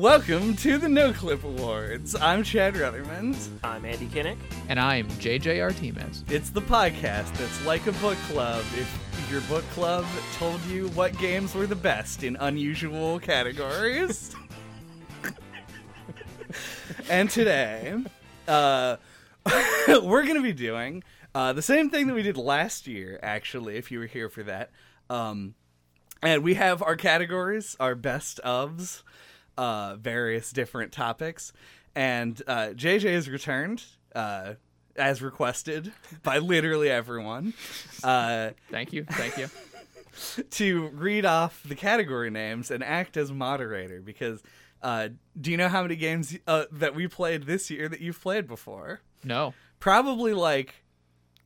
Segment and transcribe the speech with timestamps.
[0.00, 2.16] Welcome to the No Clip Awards.
[2.16, 3.36] I'm Chad Ruthermond.
[3.62, 4.38] I'm Andy Kinnick.
[4.70, 6.24] And I'm JJ Artemis.
[6.28, 10.06] It's the podcast that's like a book club if your book club
[10.38, 14.34] told you what games were the best in unusual categories.
[17.10, 17.94] and today,
[18.48, 18.96] uh,
[19.86, 23.76] we're going to be doing uh, the same thing that we did last year, actually,
[23.76, 24.70] if you were here for that.
[25.10, 25.56] Um,
[26.22, 29.02] and we have our categories, our best ofs,
[29.60, 31.52] uh, various different topics.
[31.94, 34.54] And uh, JJ has returned uh,
[34.96, 35.92] as requested
[36.22, 37.52] by literally everyone
[38.02, 39.04] uh, Thank you.
[39.04, 39.48] Thank you.
[40.50, 44.00] to read off the category names and act as moderator.
[44.00, 44.42] Because
[44.82, 48.20] uh, do you know how many games uh, that we played this year that you've
[48.20, 49.00] played before?
[49.22, 49.52] No.
[49.78, 50.79] Probably like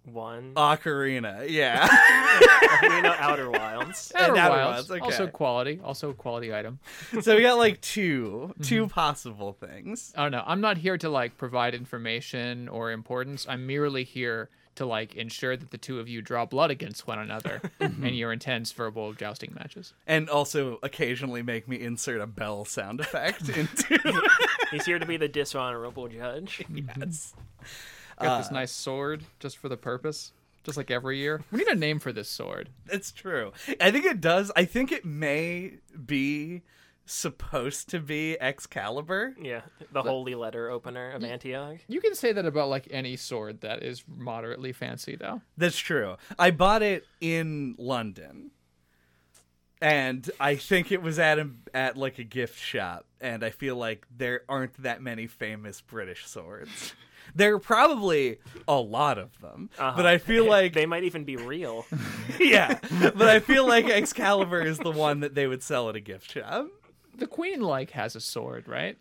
[0.04, 0.52] One.
[0.54, 1.48] Ocarina.
[1.48, 1.88] Yeah.
[2.82, 4.12] Arena Outer Wilds.
[4.14, 4.88] And Outer Outer Wilds.
[4.88, 5.00] Wilds, okay.
[5.00, 5.80] Also quality.
[5.82, 6.78] Also a quality item.
[7.20, 8.62] so we got like 2 mm-hmm.
[8.62, 10.12] two possible things.
[10.16, 10.44] I don't know.
[10.46, 13.46] I'm not here to like provide information or importance.
[13.48, 17.18] I'm merely here to like ensure that the two of you draw blood against one
[17.18, 18.06] another in mm-hmm.
[18.06, 19.94] your intense verbal jousting matches.
[20.06, 24.22] And also occasionally make me insert a bell sound effect into
[24.70, 26.64] He's here to be the dishonorable judge.
[26.68, 27.34] yes.
[27.36, 27.66] Mm-hmm.
[28.20, 30.32] Got this uh, nice sword just for the purpose.
[30.62, 31.42] Just like every year.
[31.52, 32.70] We need a name for this sword.
[32.86, 33.52] It's true.
[33.82, 34.50] I think it does.
[34.56, 35.74] I think it may
[36.06, 36.62] be
[37.06, 39.34] supposed to be Excalibur.
[39.40, 39.62] Yeah,
[39.92, 41.78] the holy letter opener of Antioch.
[41.88, 45.42] You can say that about like any sword that is moderately fancy though.
[45.56, 46.16] That's true.
[46.38, 48.50] I bought it in London.
[49.82, 53.76] And I think it was at a, at like a gift shop and I feel
[53.76, 56.94] like there aren't that many famous British swords.
[57.34, 61.36] There are probably a lot of them, but I feel like they might even be
[61.36, 61.86] real.
[62.40, 66.00] yeah, but I feel like Excalibur is the one that they would sell at a
[66.00, 66.66] gift shop.
[67.16, 68.98] The queen like has a sword, right?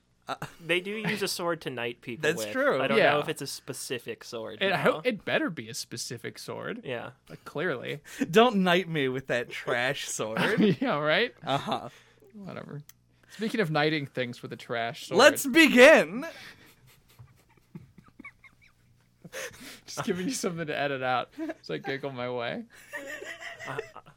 [0.66, 2.22] They do use a sword to knight people.
[2.29, 2.53] That's with.
[2.53, 2.81] true.
[2.81, 3.12] I don't Yeah.
[3.12, 4.59] know if it's a specific sword.
[4.62, 6.81] It, I hope it better be a specific sword.
[6.85, 7.09] yeah.
[7.29, 8.00] Like, clearly.
[8.31, 10.78] Don't knight me with that trash sword.
[10.79, 11.33] yeah, right?
[11.45, 11.89] Uh huh.
[12.35, 12.83] Whatever.
[13.35, 16.25] Speaking of knighting things with a trash sword, Let's begin.
[19.93, 21.29] Just giving you something to edit out
[21.61, 22.63] so I giggle my way.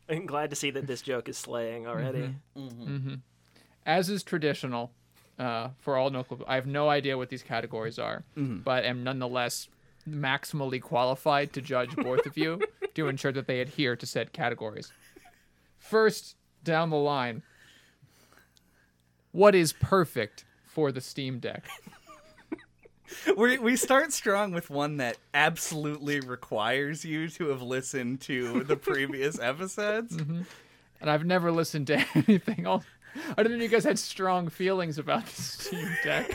[0.09, 2.33] I'm glad to see that this joke is slaying already.
[2.57, 2.61] Mm-hmm.
[2.61, 2.97] Mm-hmm.
[2.97, 3.15] Mm-hmm.
[3.85, 4.91] As is traditional
[5.39, 9.05] uh, for all no club, I have no idea what these categories are, but am
[9.05, 9.69] nonetheless
[10.09, 12.61] maximally qualified to judge both of you
[12.95, 14.93] to ensure that they adhere to said categories.
[15.79, 17.43] First, down the line,
[19.33, 21.65] what is perfect for the Steam Deck?
[23.37, 28.77] We we start strong with one that absolutely requires you to have listened to the
[28.91, 30.17] previous episodes.
[30.17, 32.85] And I've never listened to anything else.
[33.37, 36.31] I didn't know you guys had strong feelings about the Steam Deck.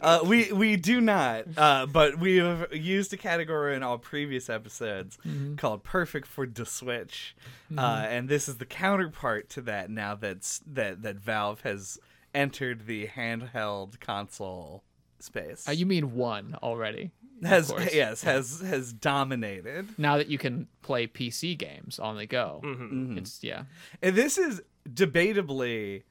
[0.00, 4.48] Uh, we we do not, uh, but we have used a category in all previous
[4.48, 5.18] episodes
[5.58, 7.36] called "Perfect for the Switch,"
[7.76, 9.90] uh, and this is the counterpart to that.
[9.90, 11.98] Now that's that that Valve has
[12.34, 14.82] entered the handheld console
[15.22, 15.68] space.
[15.68, 17.10] Uh, you mean one already?
[17.42, 19.88] has yes has has dominated.
[19.98, 23.18] Now that you can play PC games on the go, Mm-hmm.
[23.18, 23.64] it's yeah.
[24.00, 26.02] And this is debatably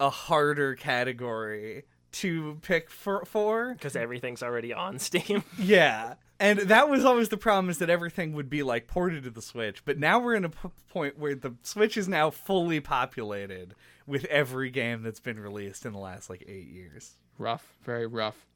[0.00, 3.24] a harder category to pick for.
[3.24, 3.72] for.
[3.74, 5.42] Because everything's already on Steam.
[5.58, 6.14] Yeah.
[6.40, 9.42] And that was always the problem is that everything would be like ported to the
[9.42, 9.84] Switch.
[9.84, 13.74] But now we're in a p- point where the Switch is now fully populated
[14.06, 17.16] with every game that's been released in the last like eight years.
[17.38, 18.46] Rough, very rough.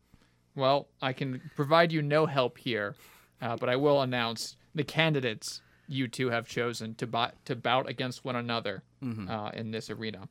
[0.55, 2.95] Well, I can provide you no help here,
[3.41, 7.89] uh, but I will announce the candidates you two have chosen to bo- to bout
[7.89, 8.83] against one another
[9.31, 10.29] uh, in this arena,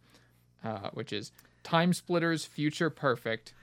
[0.63, 1.31] uh, which is
[1.63, 3.53] Time Splitters Future Perfect,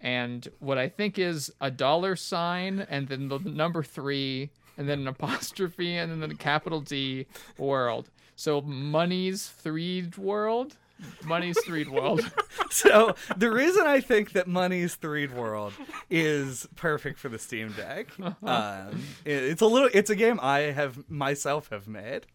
[0.00, 5.00] and what I think is a dollar sign, and then the number three, and then
[5.00, 7.26] an apostrophe, and then the capital D
[7.58, 8.10] world.
[8.36, 10.76] So Money's Three World.
[11.24, 12.30] Money's Three World.
[12.70, 15.72] So the reason I think that Money's Threed World
[16.10, 18.08] is perfect for the Steam Deck,
[18.42, 22.26] um, it- it's a little, it's a game I have myself have made.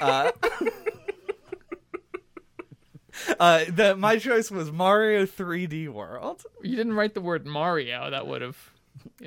[0.00, 0.32] Uh,
[3.38, 6.42] uh, the my choice was Mario 3D World.
[6.62, 8.10] You didn't write the word Mario.
[8.10, 8.70] That would have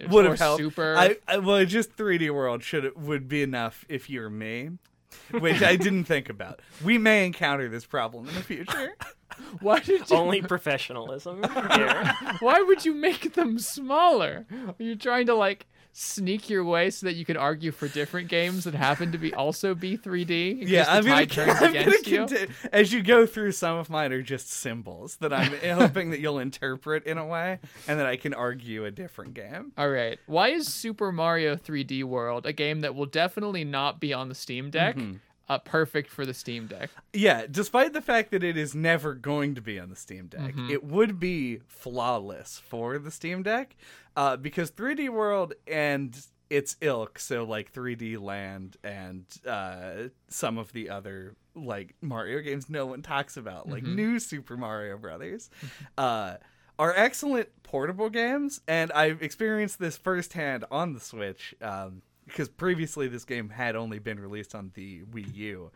[0.10, 0.62] Would have helped.
[0.62, 0.96] Super.
[0.98, 4.72] I, I well, just 3D World should would be enough if you're me.
[5.32, 6.62] Which I didn't think about.
[6.84, 8.96] We may encounter this problem in the future.
[9.62, 10.16] why did you?
[10.16, 12.14] Only professionalism here.
[12.40, 14.46] Why would you make them smaller?
[14.52, 15.68] Are you trying to like
[16.00, 19.34] sneak your way so that you can argue for different games that happen to be
[19.34, 20.64] also be 3D?
[20.68, 21.28] Yeah, I'm gonna,
[21.62, 22.18] I'm gonna you.
[22.18, 23.52] conti- as you go through.
[23.52, 27.60] Some of mine are just symbols that I'm hoping that you'll interpret in a way,
[27.88, 29.74] and that I can argue a different game.
[29.78, 30.18] All right.
[30.28, 34.36] Why is Super Mario 3D World a game that will definitely not be on the
[34.36, 34.96] Steam Deck?
[34.96, 35.18] Mm-hmm.
[35.50, 36.92] Uh, perfect for the Steam Deck.
[37.12, 40.42] Yeah, despite the fact that it is never going to be on the Steam Deck,
[40.54, 40.70] Mm-hmm.
[40.70, 43.76] it would be flawless for the Steam Deck
[44.16, 46.16] uh, because 3D World and
[46.52, 52.70] its ilk, so like 3D Land and uh, some of the other like Mario games
[52.70, 53.96] no one talks about, like Mm-hmm.
[53.96, 55.50] new Super Mario Brothers,
[55.98, 56.36] uh,
[56.78, 61.54] are excellent portable games, and I've experienced this firsthand on the Switch.
[61.62, 65.72] Um, because previously this game had only been released on the Wii U.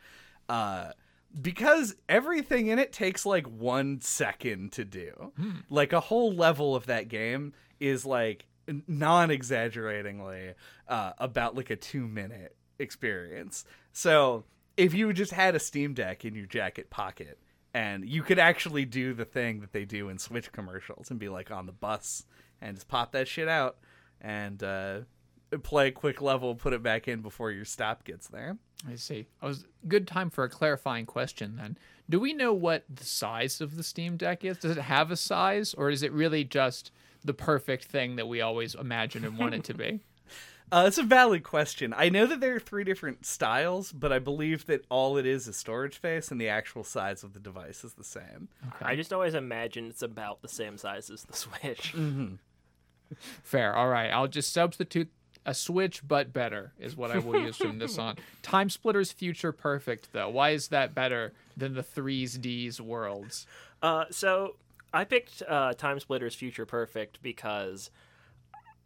[0.49, 0.91] Uh,
[1.41, 5.33] because everything in it takes like one second to do.
[5.69, 8.45] Like a whole level of that game is like
[8.87, 10.53] non exaggeratingly
[10.87, 13.65] uh, about like a two minute experience.
[13.91, 14.45] So
[14.77, 17.39] if you just had a Steam Deck in your jacket pocket
[17.73, 21.29] and you could actually do the thing that they do in Switch commercials and be
[21.29, 22.25] like on the bus
[22.61, 23.77] and just pop that shit out
[24.21, 24.99] and uh,
[25.59, 28.57] play a quick level, put it back in before your stop gets there.
[28.89, 29.27] I see.
[29.41, 31.77] I was good time for a clarifying question then.
[32.09, 34.57] Do we know what the size of the Steam Deck is?
[34.57, 36.91] Does it have a size, or is it really just
[37.23, 40.01] the perfect thing that we always imagine and want it to be?
[40.71, 41.93] Uh, it's a valid question.
[41.95, 45.47] I know that there are three different styles, but I believe that all it is
[45.47, 48.47] is storage space, and the actual size of the device is the same.
[48.81, 51.93] I just always imagine it's about the same size as the Switch.
[53.43, 53.75] Fair.
[53.75, 54.09] All right.
[54.09, 55.11] I'll just substitute
[55.45, 58.17] a Switch, but better is what I will use from this on.
[58.41, 60.29] Time Splitters Future Perfect, though.
[60.29, 63.45] Why is that better than the threes D's worlds?
[63.81, 64.55] Uh, so
[64.93, 67.91] I picked uh, Time Splitters Future Perfect because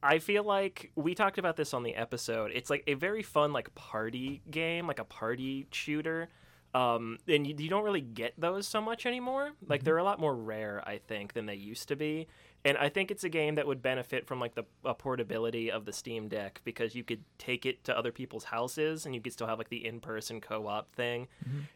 [0.01, 2.51] I feel like we talked about this on the episode.
[2.53, 6.29] It's like a very fun like party game, like a party shooter.
[6.73, 9.51] Um, and you, you don't really get those so much anymore.
[9.67, 12.27] Like they're a lot more rare, I think, than they used to be.
[12.67, 14.65] And I think it's a game that would benefit from like the
[14.95, 19.15] portability of the Steam Deck because you could take it to other people's houses and
[19.15, 21.29] you could still have like the in-person co-op thing,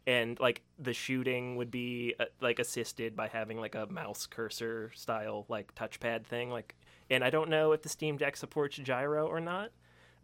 [0.05, 4.91] and like the shooting would be uh, like assisted by having like a mouse cursor
[4.93, 6.49] style like touchpad thing.
[6.49, 6.75] Like,
[7.09, 9.71] and I don't know if the Steam Deck supports gyro or not,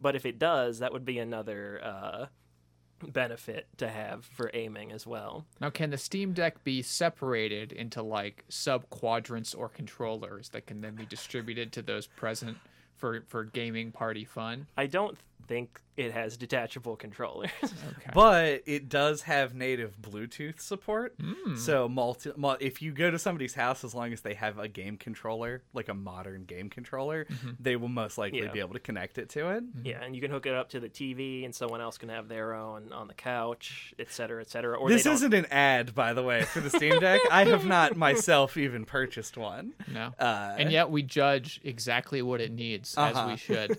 [0.02, 2.26] but if it does, that would be another uh,
[3.12, 5.46] benefit to have for aiming as well.
[5.60, 10.80] Now, can the Steam Deck be separated into like sub quadrants or controllers that can
[10.80, 12.56] then be distributed to those present
[12.96, 14.66] for for gaming party fun?
[14.76, 17.50] I don't think it has detachable controllers.
[17.98, 18.10] Okay.
[18.14, 21.16] But it does have native Bluetooth support.
[21.56, 24.68] So multi, mul- if you go to somebody's house, as long as they have a
[24.68, 27.26] game controller, like a modern game controller,
[27.58, 28.52] they will most likely Yeah.
[28.52, 29.64] be able to connect it to it.
[29.82, 32.28] yeah, and you can hook it up to the TV, and someone else can have
[32.28, 34.78] their own on the couch, et cetera, et cetera.
[34.78, 37.20] Or This they isn't an ad, by the way, for the Steam Deck.
[37.30, 39.72] I have not myself even purchased one.
[39.92, 40.12] no.
[40.18, 43.28] Uh, and yet we judge exactly what it needs as Uh-huh.
[43.30, 43.78] we should.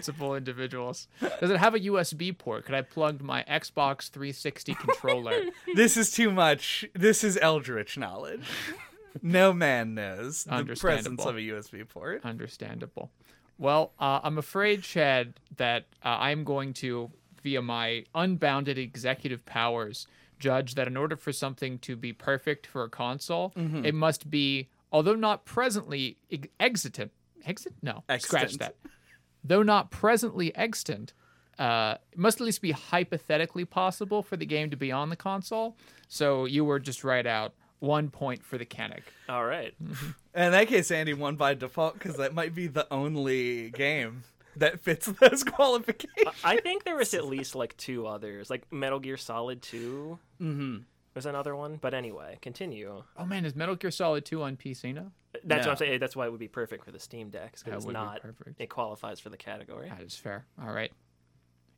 [0.00, 1.08] As responsible individuals.
[1.40, 2.64] Does it have a USB port?
[2.64, 5.42] Could I plug my Xbox 360 controller?
[5.74, 6.84] this is too much.
[6.94, 8.44] This is eldritch knowledge.
[9.22, 12.24] No man knows the presence of a USB port.
[12.24, 13.10] Understandable.
[13.58, 17.10] Well, uh, I'm afraid, Chad, that uh, I'm going to,
[17.42, 20.06] via my unbounded executive powers,
[20.38, 23.84] judge that in order for something to be perfect for a console, Mm-hmm.
[23.84, 27.10] it must be, although not presently ex- extant,
[27.44, 27.74] exit?
[27.82, 28.76] No, scratch that.
[29.42, 31.12] Though not presently extant,
[31.58, 35.16] uh, it must at least be hypothetically possible for the game to be on the
[35.16, 35.76] console.
[36.08, 37.54] So you were just right out.
[37.80, 39.04] One point for the Canic.
[39.28, 39.72] All right.
[40.34, 44.24] In that case, Andy won by default because that might be the only game
[44.56, 46.34] that fits those qualifications.
[46.44, 50.76] I think there was at least like two others, like Metal Gear Solid 2 Mm-hmm.
[51.14, 51.78] was another one.
[51.80, 53.02] But anyway, continue.
[53.16, 55.12] Oh man, is Metal Gear Solid 2 on PC now?
[55.32, 55.56] That's No.
[55.58, 56.00] what I'm saying.
[56.00, 58.20] That's why it would be perfect for the Steam Deck because it's would be not.
[58.58, 59.88] It qualifies for the category.
[59.88, 60.44] That is fair.
[60.60, 60.92] All right.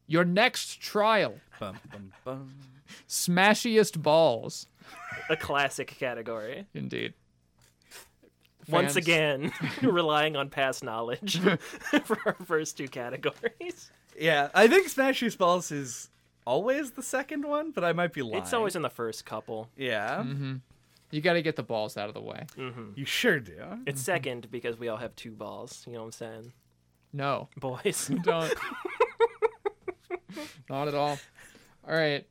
[0.07, 2.55] Your next trial, Bum, bum, bum.
[3.09, 4.67] Smashiest Balls.
[5.31, 6.67] A classic category.
[6.75, 7.15] Indeed.
[8.69, 11.39] Once again, relying on past knowledge
[12.05, 13.91] for our first two categories.
[14.19, 16.11] Yeah, I think Smashiest Balls is
[16.47, 18.43] always the second one, but I might be lying.
[18.43, 19.69] It's always in the first couple.
[19.77, 20.19] yeah.
[20.19, 20.57] Mm-hmm.
[21.13, 22.47] You got to get the balls out of the way.
[22.97, 23.55] You sure do.
[23.87, 25.85] It's second because we all have two balls.
[25.87, 26.53] You know what I'm saying,
[27.13, 28.11] No, boys?
[28.23, 28.53] don't.
[30.71, 31.19] Not at all.
[31.87, 32.27] All right.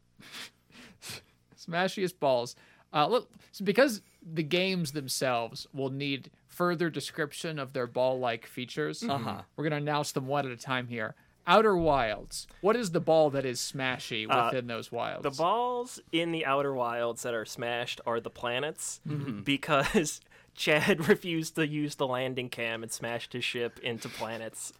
[1.57, 2.55] Smashiest Balls.
[2.93, 9.03] Uh, look, so because the games themselves will need further description of their ball-like features.
[9.03, 9.41] Uh-huh.
[9.55, 11.15] We're gonna announce them one at a time here.
[11.47, 12.47] Outer Wilds.
[12.61, 15.23] What is the ball that is smashy within those wilds?
[15.23, 19.01] The balls in the Outer Wilds that are smashed are the planets
[19.43, 20.21] because
[20.55, 24.73] Chad refused to use the landing cam and smashed his ship into planets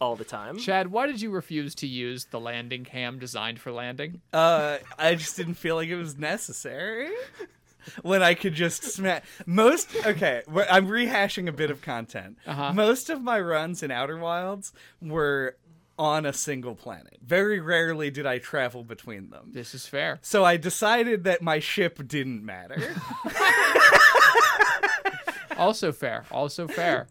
[0.00, 0.58] all the time.
[0.58, 4.20] Chad, why did you refuse to use the landing cam designed for landing?
[4.32, 7.08] Uh, I just didn't feel like it was necessary.
[8.02, 9.90] When I could just smash most.
[10.06, 12.38] Okay, I'm rehashing a bit of content.
[12.46, 12.72] Uh-huh.
[12.72, 15.56] Most of my runs in Outer Wilds were
[15.98, 17.18] on a single planet.
[17.22, 19.50] Very rarely did I travel between them.
[19.52, 20.18] This is fair.
[20.22, 22.94] So I decided that my ship didn't matter.
[25.62, 26.24] Also fair.
[26.30, 27.06] Also fair.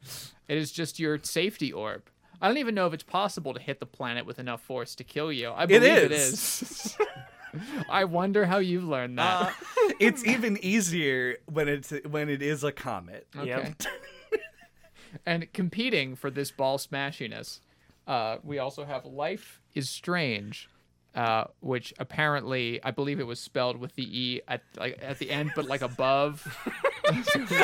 [0.47, 2.03] It is just your safety orb.
[2.41, 5.03] I don't even know if it's possible to hit the planet with enough force to
[5.03, 5.51] kill you.
[5.55, 6.33] I believe it is.
[6.33, 6.97] is.
[7.89, 9.41] I wonder how you've learned that.
[9.41, 9.51] Uh,
[9.99, 13.27] it's even easier when it's when it is a comet.
[13.37, 13.47] okay.
[13.47, 13.83] Yep.
[15.25, 17.59] and competing for this ball smashiness,
[18.11, 20.69] uh, we also have Life is Strange,
[21.15, 25.31] uh, which apparently I believe it was spelled with the E at like at the
[25.31, 26.45] end, but like above.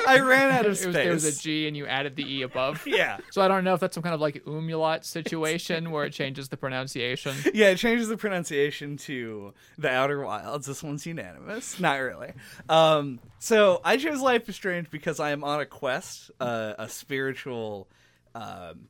[0.07, 0.85] I ran out of It space.
[0.87, 2.83] was, there was a G and you added the E above.
[2.87, 3.17] yeah.
[3.31, 6.47] So I don't know if that's some kind of like umlaut situation where it changes
[6.49, 7.35] the pronunciation.
[7.53, 10.65] Yeah, it changes the pronunciation to the Outer Wilds.
[10.65, 11.79] This one's unanimous.
[11.79, 12.31] Not really.
[12.69, 16.87] Um, so I chose Life is Strange because I am on a quest, uh, a
[16.89, 17.89] spiritual.
[18.33, 18.87] Um,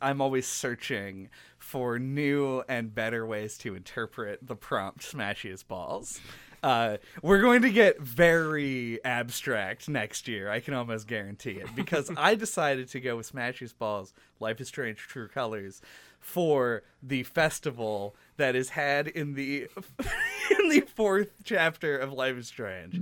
[0.00, 1.28] I'm always searching
[1.58, 6.20] for new and better ways to interpret the prompt "smashiest balls."
[6.64, 10.50] Uh, we're going to get very abstract next year.
[10.50, 14.68] I can almost guarantee it because I decided to go with Smashiest Balls, Life is
[14.68, 15.82] Strange, True Colors
[16.20, 19.68] for the festival that is had in the
[20.58, 22.98] in the fourth chapter of Life is Strange,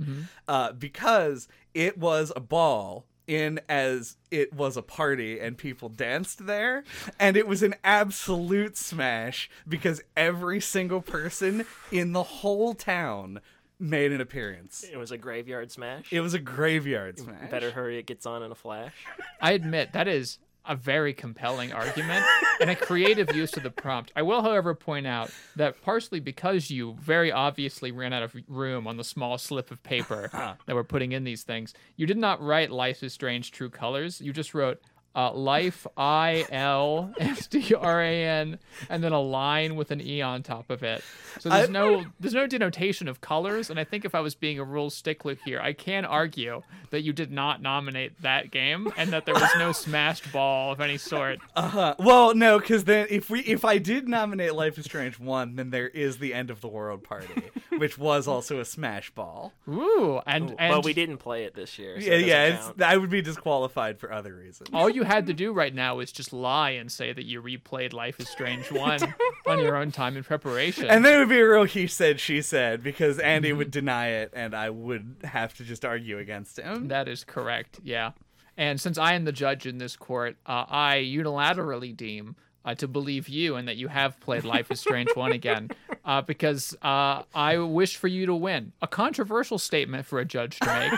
[0.49, 6.45] uh, because it was a ball in as it was a party and people danced
[6.45, 6.83] there
[7.19, 13.39] and it was an absolute smash because every single person in the whole town
[13.79, 16.11] made an appearance It was a graveyard smash.
[16.11, 18.93] it was a graveyard smash Better hurry, it gets on in a flash.
[19.41, 22.25] I admit that is a very compelling argument
[22.61, 24.11] and a creative use of the prompt.
[24.15, 28.87] I will, however, point out that partially because you very obviously ran out of room
[28.87, 32.41] on the small slip of paper that we're putting in these things, you did not
[32.41, 34.81] write "Life is Strange: True Colors." You just wrote
[35.15, 40.01] uh, "Life I L S D R A N" and then a line with an
[40.01, 41.03] E on top of it.
[41.39, 43.69] So there's I- no there's no denotation of colors.
[43.69, 47.01] And I think if I was being a rule stickler here, I can argue that
[47.01, 50.97] you did not nominate that game and that there was no smashed ball of any
[50.97, 51.39] sort.
[51.55, 51.95] Uh-huh.
[51.99, 55.69] Well, no, because then if we if I did nominate Life is Strange one, then
[55.71, 57.43] there is the End of the World party,
[57.77, 59.53] which was also a smash ball.
[59.67, 61.99] Ooh, and and but we didn't play it this year.
[61.99, 62.81] So yeah, it yeah, it's.
[62.81, 64.69] I would be disqualified for other reasons.
[64.73, 67.93] all you had to do right now is just lie and say that you replayed
[67.93, 68.99] Life is Strange one
[69.47, 70.85] on your own time in preparation.
[70.85, 74.07] And then it would be a real he said she said because Andy would deny
[74.09, 76.87] it and I would have to just argue against him.
[76.87, 77.79] That is correct.
[77.83, 78.11] Yeah.
[78.57, 82.87] And since I am the judge in this court, uh, I unilaterally deem uh, to
[82.87, 85.69] believe you and that you have played Life is Strange 1 again
[86.05, 88.73] uh, because uh, I wish for you to win.
[88.81, 90.91] A controversial statement for a judge to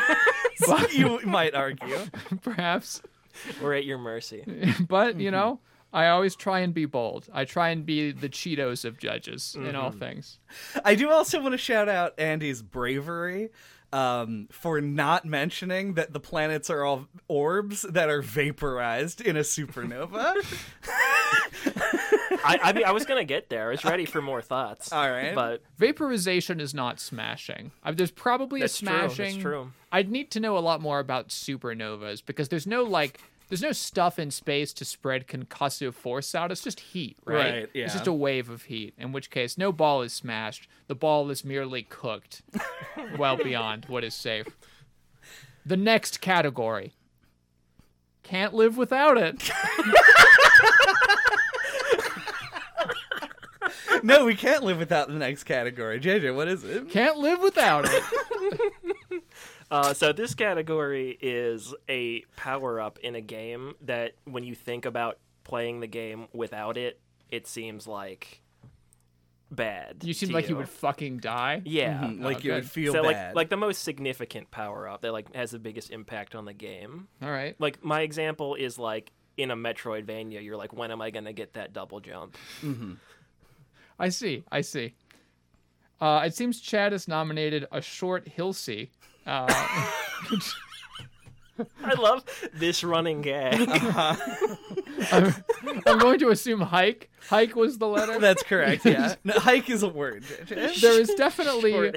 [0.70, 1.98] make, you might argue.
[2.42, 3.02] perhaps.
[3.62, 4.44] We're at your mercy.
[4.88, 5.60] But, you know,
[5.94, 7.28] I always try and be bold.
[7.34, 10.40] I try and be the Cheetos of judges in all things.
[10.84, 13.50] I do also want to shout out Andy's bravery
[13.94, 19.42] um, for not mentioning that the planets are all orbs that are vaporized in a
[19.42, 20.36] supernova.
[22.46, 23.68] I, I mean, I was gonna get there.
[23.68, 24.92] I was ready for more thoughts.
[24.94, 25.34] All right.
[25.34, 27.72] but Vaporization is not smashing.
[27.84, 29.42] I there's probably That's a true, that's smashing.
[29.42, 29.72] true.
[29.92, 33.72] I'd need to know a lot more about supernovas because there's no like there's no
[33.74, 36.52] stuff in space to spread concussive force out.
[36.52, 37.36] It's just heat, right?
[37.54, 37.86] Right, yeah.
[37.86, 38.94] It's just a wave of heat.
[38.98, 40.68] In which case, no ball is smashed.
[40.88, 42.42] The ball is merely cooked,
[43.18, 44.48] well beyond what is safe.
[45.66, 46.94] The next category.
[48.24, 49.52] Can't live without it.
[54.04, 56.00] no, we can't live without the next category.
[56.00, 56.90] JJ, what is it?
[56.90, 59.24] Can't live without it.
[59.72, 64.86] uh, so this category is a power up in a game that, when you think
[64.86, 67.00] about playing the game without it,
[67.30, 68.42] it seems like
[69.52, 69.98] bad.
[70.04, 71.62] You seem like you would fucking die.
[71.66, 72.00] Yeah.
[72.00, 72.62] Mhm, like you okay.
[72.62, 73.28] would feel so bad.
[73.28, 76.54] like like the most significant power up that like has the biggest impact on the
[76.54, 77.08] game.
[77.22, 77.56] All right.
[77.60, 81.54] Like my example is like in a Metroidvania, you're like, when am I gonna get
[81.54, 82.38] that double jump?
[84.00, 84.44] I see.
[84.52, 84.94] I see.
[86.02, 88.90] Uh, it seems Chad has nominated a short Hilsey
[89.26, 89.48] Uh,
[91.84, 93.56] I love this running gag.
[95.12, 95.34] I'm,
[95.86, 97.10] I'm going to assume hike.
[97.30, 98.20] Hike was the letter.
[98.20, 98.86] That's correct.
[98.86, 100.24] Yeah, no, hike is a word.
[100.50, 101.94] there is definitely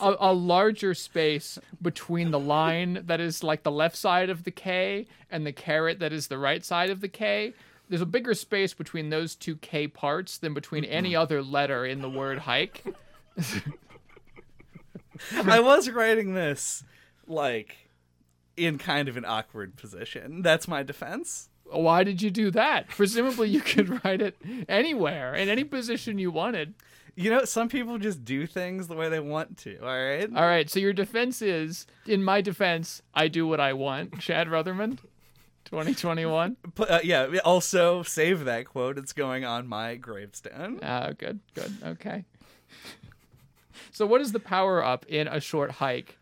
[0.00, 4.50] a, a larger space between the line that is like the left side of the
[4.50, 7.54] K and the carrot that is the right side of the K.
[7.88, 12.02] There's a bigger space between those two K parts than between any other letter in
[12.02, 12.84] the word hike.
[15.32, 16.84] I was writing this
[17.26, 17.76] like
[18.56, 20.42] in kind of an awkward position.
[20.42, 21.48] That's my defense.
[21.70, 22.88] Why did you do that?
[22.88, 24.36] Presumably, you could write it
[24.68, 26.74] anywhere in any position you wanted.
[27.14, 29.78] You know, some people just do things the way they want to.
[29.80, 30.28] All right.
[30.34, 34.20] All right, so your defense is, in my defense, I do what I want.
[34.20, 34.98] Chad Rutherman,
[35.70, 36.56] 2021.
[36.78, 37.26] Uh, yeah.
[37.44, 38.98] Also, save that quote.
[38.98, 40.80] It's going on my gravestone.
[40.82, 42.24] Ah, good, good, okay.
[43.90, 46.18] So, what is the power up in a short hike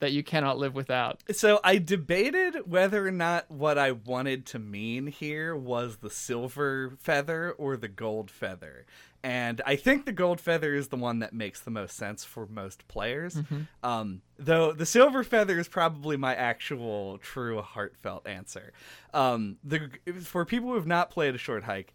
[0.00, 1.22] that you cannot live without?
[1.30, 6.92] So I debated whether or not what I wanted to mean here was the silver
[6.98, 8.84] feather or the gold feather.
[9.26, 12.46] And I think the gold feather is the one that makes the most sense for
[12.46, 13.36] most players.
[13.82, 18.72] Um, though the silver feather is probably my actual true heartfelt answer.
[19.12, 19.90] Um, the
[20.22, 21.92] for people who have not played a short hike,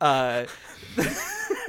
[0.00, 0.46] uh,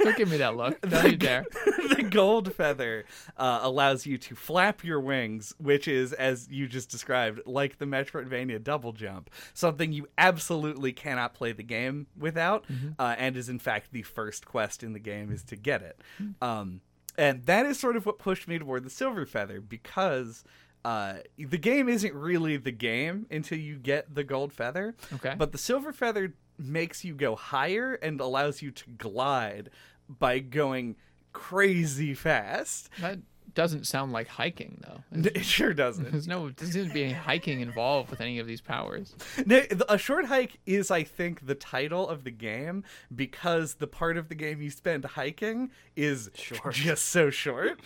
[0.00, 0.80] Don't give me that look.
[0.82, 1.46] Don't you dare.
[1.96, 3.04] the gold feather
[3.36, 7.86] uh, allows you to flap your wings, which is, as you just described, like the
[7.86, 12.64] Metroidvania double jump, something you absolutely cannot play the game without,
[12.98, 16.00] uh, and is in fact the first quest in the game is to get it.
[16.40, 16.80] Um,
[17.18, 20.44] and that is sort of what pushed me toward the silver feather because.
[20.86, 24.94] Uh, the game isn't really the game until you get the gold feather.
[25.14, 25.34] Okay.
[25.36, 29.70] But the silver feather makes you go higher and allows you to glide
[30.08, 30.94] by going
[31.32, 32.88] crazy fast.
[33.00, 33.18] That
[33.56, 35.02] doesn't sound like hiking, though.
[35.34, 36.12] It sure doesn't.
[36.12, 39.16] There's no, there doesn't be any hiking involved with any of these powers.
[39.46, 44.16] No, A short hike is, I think, the title of the game because the part
[44.16, 46.74] of the game you spend hiking is Short.
[46.74, 47.80] just so short.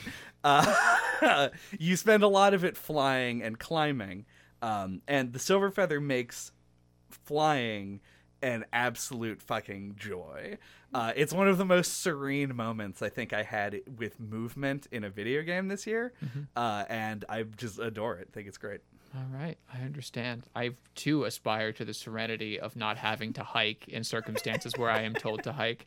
[0.44, 4.26] Uh, you spend a lot of it flying and climbing,
[4.62, 6.52] um, and the silver feather makes
[7.10, 8.00] flying
[8.42, 10.56] an absolute fucking joy.
[10.92, 15.04] Uh, it's one of the most serene moments I think I had with movement in
[15.04, 16.12] a video game this year,
[16.56, 18.28] uh, and I just adore it.
[18.32, 18.80] think it's great.
[19.14, 20.44] All right, I understand.
[20.54, 25.02] I too aspire to the serenity of not having to hike in circumstances where I
[25.02, 25.86] am told to hike.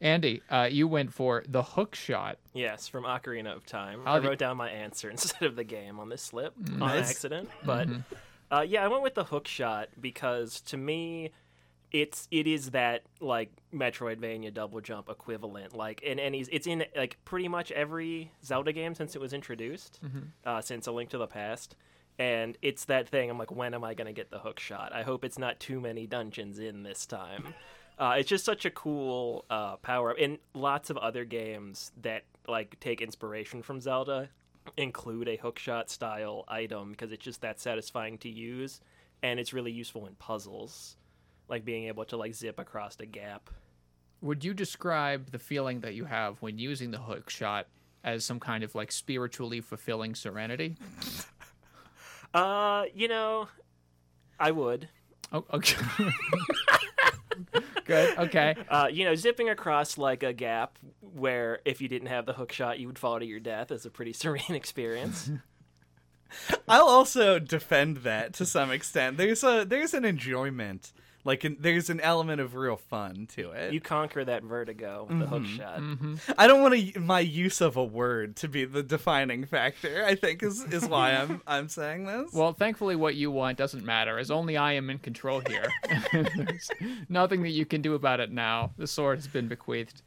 [0.00, 2.38] Andy, uh, you went for the hook shot.
[2.54, 4.00] Yes, from Ocarina of Time.
[4.04, 6.90] How I did- wrote down my answer instead of the game on this slip on
[6.90, 7.48] accident.
[7.64, 7.88] But
[8.50, 11.30] uh, yeah, I went with the hook shot because to me,
[11.92, 15.76] it's it is that like Metroidvania double jump equivalent.
[15.76, 19.32] Like and and any, it's in like pretty much every Zelda game since it was
[19.32, 20.00] introduced,
[20.44, 21.76] uh, since A Link to the Past.
[22.18, 23.30] And it's that thing.
[23.30, 24.92] I'm like, when am I gonna get the hook shot?
[24.94, 27.54] I hope it's not too many dungeons in this time.
[27.98, 32.24] Uh, it's just such a cool uh, power up, and lots of other games that
[32.48, 34.28] like take inspiration from Zelda
[34.76, 38.80] include a hookshot style item because it's just that satisfying to use,
[39.22, 40.96] and it's really useful in puzzles,
[41.52, 43.50] like being able to like zip across a gap.
[44.22, 47.66] Would you describe the feeling that you have when using the hook shot
[48.02, 50.76] as some kind of like spiritually fulfilling serenity?
[52.34, 53.46] Uh, you know,
[54.40, 54.88] I would.
[55.34, 55.76] Oh, okay.
[57.84, 58.16] Good.
[58.16, 58.56] Okay.
[58.70, 62.50] Uh, you know, zipping across like a gap where if you didn't have the hook
[62.50, 65.30] shot, you would fall to your death is a pretty serene experience.
[66.66, 69.18] I'll also defend that to some extent.
[69.18, 70.92] There's a there's an enjoyment,
[71.24, 73.72] like an, there's an element of real fun to it.
[73.72, 75.56] you conquer that vertigo with the hook mm-hmm.
[75.56, 75.78] shot.
[75.78, 76.14] Mm-hmm.
[76.36, 80.04] I don't want to, my use of a word to be the defining factor.
[80.04, 82.32] I think is is why I'm I'm saying this.
[82.32, 85.68] Well, thankfully, what you want doesn't matter, as only I am in control here.
[86.12, 86.70] There's
[87.08, 88.72] nothing that you can do about it now.
[88.76, 90.02] The sword has been bequeathed.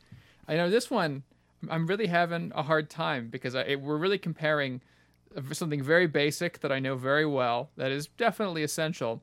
[0.47, 1.23] I know this one.
[1.69, 4.81] I'm really having a hard time because I, we're really comparing
[5.51, 9.21] something very basic that I know very well, that is definitely essential,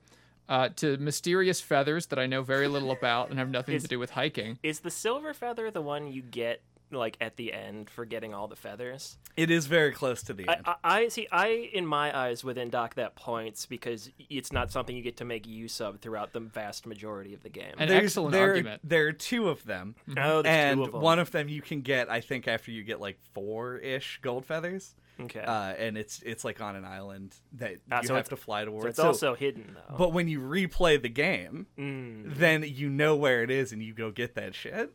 [0.48, 3.98] uh, to mysterious feathers that I know very little about and have nothing to do
[3.98, 4.59] with hiking.
[4.62, 8.48] Is the silver feather the one you get like at the end for getting all
[8.48, 9.16] the feathers?
[9.35, 10.62] it is very close to the I, end.
[10.66, 11.26] I, I see.
[11.33, 15.16] I, in my eyes, would then dock that points because it's not something you get
[15.18, 17.72] to make use of throughout the vast majority of the game.
[17.78, 18.83] An There's- excellent there, argument.
[18.85, 21.00] There are two of them, oh, there's and two of them.
[21.00, 22.11] one of them you can get.
[22.11, 24.94] I think after you get like four ish gold feathers.
[25.20, 25.40] Okay.
[25.40, 28.64] Uh, and it's it's like on an island that Ah, you so have to fly
[28.64, 28.83] towards.
[28.85, 29.96] so it's So- also hidden though.
[29.96, 32.37] But when you replay the game, Mm.
[32.37, 34.92] then you know where it is and you go get that shit.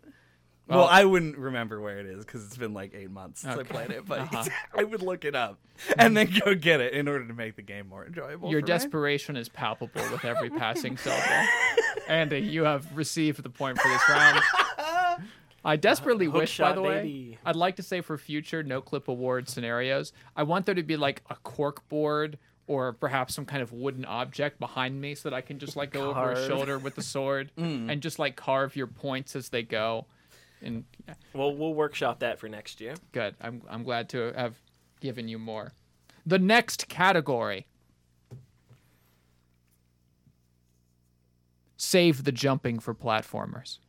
[0.68, 3.58] Well, Well- I wouldn't remember where it is because it's been like eight months since
[3.58, 4.44] I played it, but Uh-huh.
[4.78, 5.60] I would look it up
[5.98, 8.52] and then go get it in order to make the game more enjoyable.
[8.52, 8.68] Your for me.
[8.68, 11.48] desperation is palpable with every passing syllable.
[12.10, 14.42] Andy, you have received the point for this round.
[15.68, 17.38] I desperately Hook wish, by shot, the way.
[17.46, 20.96] I'd like to say for future no clip award scenarios, I want there to be
[20.96, 25.36] like a cork board or perhaps some kind of wooden object behind me so that
[25.36, 27.92] I can just like go over a shoulder with the sword mm.
[27.92, 30.06] and just like carve your points as they go.
[30.62, 32.96] And yeah, Well, we'll workshop that for next year.
[33.12, 33.36] good.
[33.42, 34.56] I'm I'm glad to have
[35.02, 35.74] given you more.
[36.26, 37.68] The next category.
[41.76, 43.80] Save the jumping for platformers.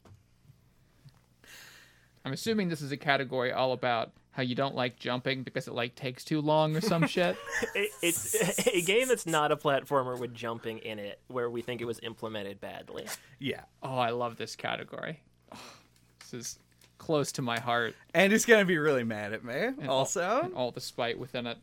[2.24, 5.74] I'm assuming this is a category all about how you don't like jumping because it
[5.74, 7.37] like takes too long or some shit.
[7.74, 11.81] It, it's a game that's not a platformer with jumping in it, where we think
[11.81, 13.07] it was implemented badly.
[13.38, 13.62] Yeah.
[13.83, 15.20] Oh, I love this category.
[15.52, 15.59] Oh,
[16.20, 16.59] this is
[16.98, 17.94] close to my heart.
[18.14, 20.40] And he's going to be really mad at me all- also.
[20.44, 21.59] and all the spite within it.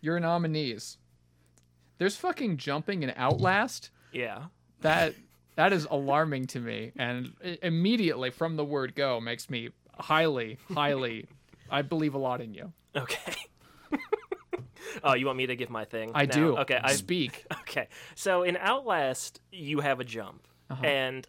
[0.00, 0.98] Your nominees.
[1.98, 3.90] There's fucking jumping in Outlast.
[4.12, 4.44] Yeah.
[4.82, 5.14] That
[5.56, 11.26] that is alarming to me, and immediately from the word go makes me highly, highly.
[11.70, 12.72] I believe a lot in you.
[12.94, 13.34] Okay.
[15.04, 16.12] oh, you want me to give my thing?
[16.14, 16.34] I now?
[16.34, 16.56] do.
[16.58, 16.80] Okay.
[16.82, 17.44] I speak.
[17.68, 20.82] Okay, so in Outlast, you have a jump, Uh-huh.
[20.86, 21.26] and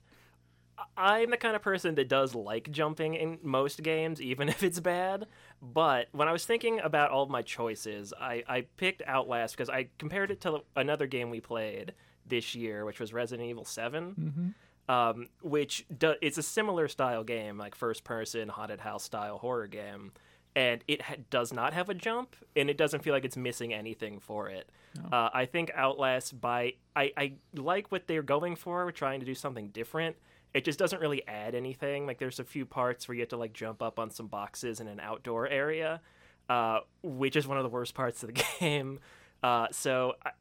[0.96, 4.80] I'm the kind of person that does like jumping in most games, even if it's
[4.80, 5.26] bad.
[5.62, 9.70] But when I was thinking about all of my choices, I, I picked Outlast because
[9.70, 11.94] I compared it to another game we played
[12.28, 14.54] this year, which was Resident Evil 7.
[14.90, 19.68] Um, which do, it's a similar style game, like first person haunted house style horror
[19.68, 20.13] game,
[20.56, 23.74] and it ha- does not have a jump, and it doesn't feel like it's missing
[23.74, 24.70] anything for it.
[25.12, 29.36] Uh, I think Outlast by I, I like what they're going for, trying to do
[29.36, 30.16] something different.
[30.54, 32.08] It just doesn't really add anything.
[32.08, 34.80] Like there's a few parts where you have to like jump up on some boxes
[34.80, 36.00] in an outdoor area,
[36.48, 39.00] uh, which is one of the worst parts of the game.
[39.44, 40.32] Uh, so I,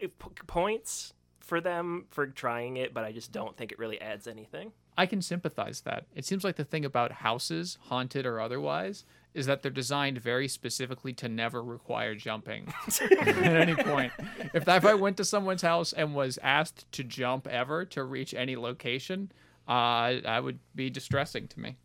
[0.00, 4.00] it, p- points for them for trying it, but I just don't think it really
[4.00, 4.72] adds anything.
[4.96, 6.06] I can sympathize that.
[6.14, 10.46] It seems like the thing about houses, haunted or otherwise, is that they're designed very
[10.46, 14.12] specifically to never require jumping at any point.
[14.52, 18.34] If, if I went to someone's house and was asked to jump ever to reach
[18.34, 19.32] any location,
[19.66, 21.76] uh, that would be distressing to me.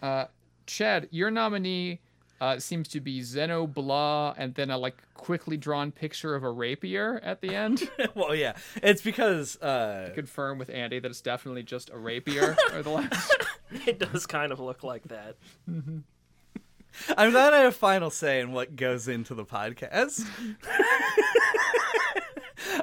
[0.00, 0.26] Uh,
[0.66, 2.00] Chad, your nominee
[2.42, 6.50] uh, seems to be Zeno Blah, and then a like quickly drawn picture of a
[6.50, 7.88] rapier at the end.
[8.16, 8.54] well, yeah.
[8.82, 12.56] It's because uh, Confirm with Andy that it's definitely just a rapier.
[12.74, 13.36] or the last.
[13.86, 15.36] It does kind of look like that.
[15.66, 20.26] I'm glad I have a final say in what goes into the podcast.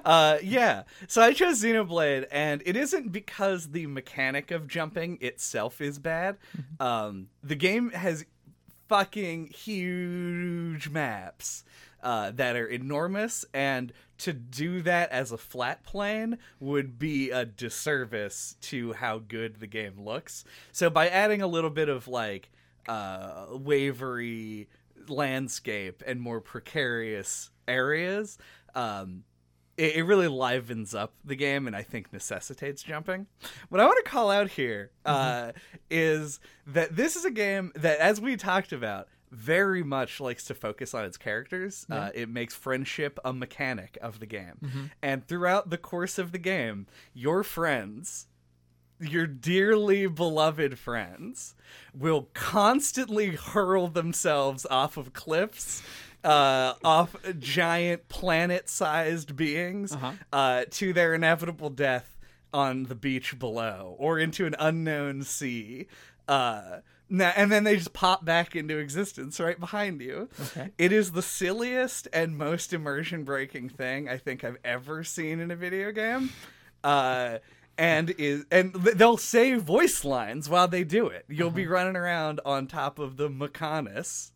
[0.04, 0.84] uh, yeah.
[1.08, 6.38] So I chose Xenoblade, and it isn't because the mechanic of jumping itself is bad.
[6.80, 8.26] Um, the game has
[8.90, 11.64] fucking huge maps
[12.02, 17.46] uh, that are enormous, and to do that as a flat plane would be a
[17.46, 20.44] disservice to how good the game looks.
[20.72, 22.50] So by adding a little bit of like
[22.88, 24.68] uh, wavery
[25.08, 28.38] landscape and more precarious areas,
[28.76, 29.24] um,
[29.80, 33.28] it, it really livens up the game and I think necessitates jumping.
[33.70, 35.54] What I want to call out here uh,
[35.90, 40.56] is that this is a game that, as we talked about, very much likes to
[40.56, 41.86] focus on its characters.
[41.90, 44.90] Uh, it makes friendship a mechanic of the game.
[45.02, 48.28] And throughout the course of the game, your friends
[49.02, 51.56] your dearly beloved friends
[51.94, 55.82] will constantly hurl themselves off of cliffs
[56.24, 59.96] uh, off giant planet-sized beings
[60.34, 62.18] uh, to their inevitable death
[62.54, 65.88] on the beach below or into an unknown sea
[66.28, 66.80] uh,
[67.10, 70.30] now, and then they just pop back into existence right behind you.
[70.40, 70.70] Okay.
[70.78, 75.50] It is the silliest and most immersion breaking thing I think I've ever seen in
[75.50, 76.30] a video game.
[76.84, 77.40] Uh,
[77.80, 81.26] and is and they'll say voice lines while they do it.
[81.30, 84.32] You'll be running around on top of the Mechonis,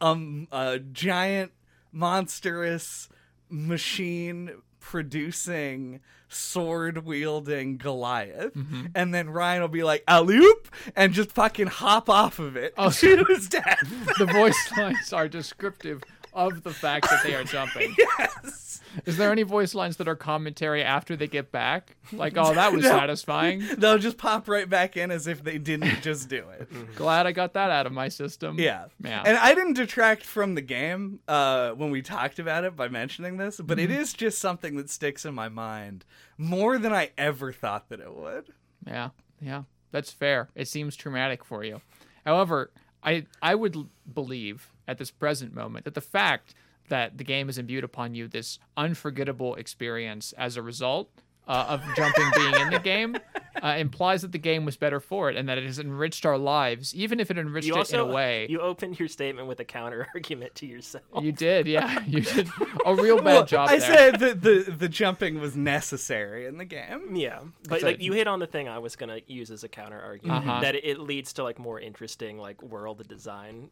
[0.00, 1.52] um, a giant,
[1.92, 3.08] monstrous
[3.48, 8.52] machine producing sword wielding Goliath,
[8.94, 12.74] and then Reyn will be like alley oop and just fucking hop off of it.
[12.76, 13.80] Oh, to his death.
[14.18, 16.02] the voice lines are descriptive
[16.36, 17.94] of the fact that they are jumping.
[17.98, 18.80] yes.
[19.04, 21.96] Is there any voice lines that are commentary after they get back?
[22.12, 22.90] Like, oh, that was No.
[22.90, 23.62] satisfying.
[23.76, 26.68] They'll just pop right back in as if they didn't just do it.
[26.94, 28.58] Glad I got that out of my system.
[28.58, 28.86] Yeah.
[29.04, 29.22] Yeah.
[29.26, 33.36] And I didn't detract from the game uh, when we talked about it by mentioning
[33.36, 33.92] this, but Mm-hmm.
[33.92, 36.06] it is just something that sticks in my mind
[36.38, 38.46] more than I ever thought that it would.
[38.86, 39.10] Yeah.
[39.42, 39.64] Yeah.
[39.90, 40.48] That's fair.
[40.54, 41.82] It seems traumatic for you.
[42.24, 42.70] However,
[43.02, 43.76] I I would
[44.12, 46.54] believe at this present moment that the fact
[46.88, 51.10] that the game has imbued upon you this unforgettable experience as a result
[51.46, 53.16] uh, of jumping being in the game
[53.62, 56.36] uh, implies that the game was better for it and that it has enriched our
[56.36, 58.46] lives, even if it enriched You it also in a way.
[58.50, 61.04] you opened your statement with a counter argument to yourself.
[61.20, 62.02] You did, yeah.
[62.06, 62.48] You did
[62.84, 63.94] a real bad Well, job I there.
[63.94, 67.14] said that the the jumping was necessary in the game.
[67.14, 69.68] Yeah, but So- like you hit on the thing I was gonna use as a
[69.68, 70.60] counter argument Uh-huh.
[70.62, 73.70] that it leads to like more interesting like world design.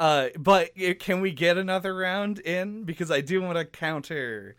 [0.00, 4.56] Uh, but uh, can we get another round in because I do want to counter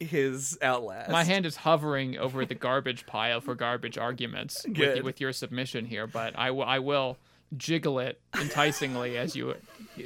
[0.00, 1.10] his outlast.
[1.10, 5.84] My hand is hovering over the garbage pile for garbage arguments with, with your submission
[5.84, 7.18] here, but I, w- I will
[7.56, 9.54] jiggle it enticingly as you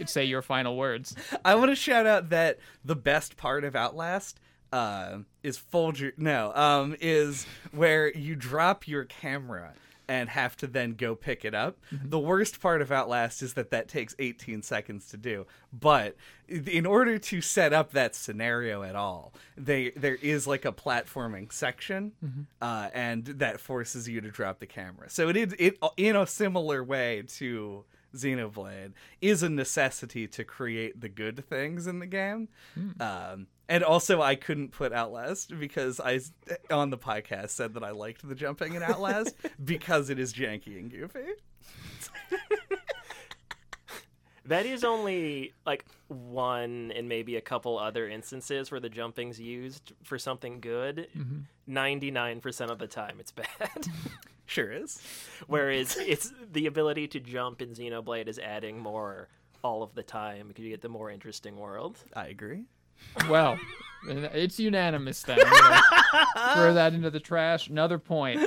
[0.06, 1.14] say your final words.
[1.44, 4.38] I want to shout out that the best part of Outlast
[4.72, 6.12] uh, is Folger.
[6.16, 9.74] No, um, is where you drop your camera
[10.08, 11.78] and have to then go pick it up.
[12.04, 15.46] The worst part of Outlast is that that takes 18 seconds to do.
[15.72, 16.16] But
[16.48, 21.52] in order to set up that scenario at all, they there is like a platforming
[21.52, 22.12] section,
[22.60, 25.08] uh, and that forces you to drop the camera.
[25.08, 27.84] So it is it in a similar way to
[28.14, 32.48] Xenoblade is a necessity to create the good things in the game.
[33.00, 36.20] Um, and also, I couldn't put Outlast because I,
[36.70, 40.78] on the podcast, said that I liked the jumping in Outlast because it is janky
[40.78, 41.24] and goofy.
[44.44, 49.94] That is only like one and maybe a couple other instances where the jumping's used
[50.02, 51.08] for something good.
[51.16, 51.74] Mm-hmm.
[51.74, 53.48] 99% of the time it's bad.
[54.44, 55.00] Sure is.
[55.46, 59.28] Whereas it's the ability to jump in Xenoblade is adding more
[59.64, 61.96] all of the time because you get the more interesting world.
[62.14, 62.64] I agree.
[63.28, 63.58] Well,
[64.06, 65.38] it's unanimous then.
[65.38, 67.68] Throw that into the trash.
[67.68, 68.40] Another point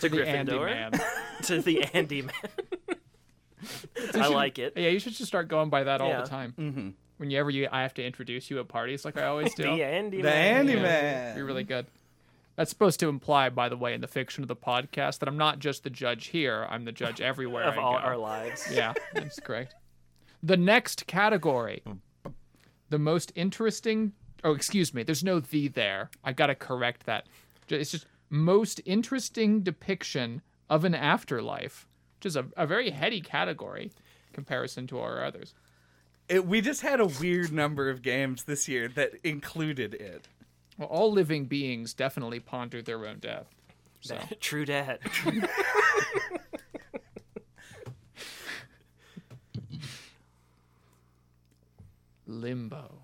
[0.00, 0.92] To the Andy man.
[1.42, 2.32] to the Andy man.
[4.14, 4.74] I like it.
[4.76, 6.54] Yeah, you should just start going by that all the time.
[6.58, 6.88] Mm-hmm.
[7.18, 9.62] Whenever you, I have to introduce you at parties, like I always do.
[9.62, 10.56] The Andy The man.
[10.56, 11.36] Andy Yeah, man.
[11.36, 11.86] You're really good.
[12.56, 15.36] That's supposed to imply, by the way, in the fiction of the podcast, that I'm
[15.36, 16.66] not just the judge here.
[16.70, 17.98] I'm the judge everywhere of I all go.
[17.98, 18.68] our lives.
[18.70, 19.74] Yeah, that's correct.
[20.42, 21.82] The next category,
[22.94, 24.12] the most interesting.
[24.44, 25.02] Oh, excuse me.
[25.02, 26.10] There's no the there.
[26.22, 27.26] I gotta correct that.
[27.68, 33.90] It's just most interesting depiction of an afterlife, which is a, a very heady category
[34.32, 35.54] comparison to our others.
[36.28, 40.28] It, we just had a weird number of games this year that included it.
[40.78, 43.48] Well, all living beings definitely ponder their own death.
[44.02, 45.00] So True dat.
[52.40, 53.00] limbo.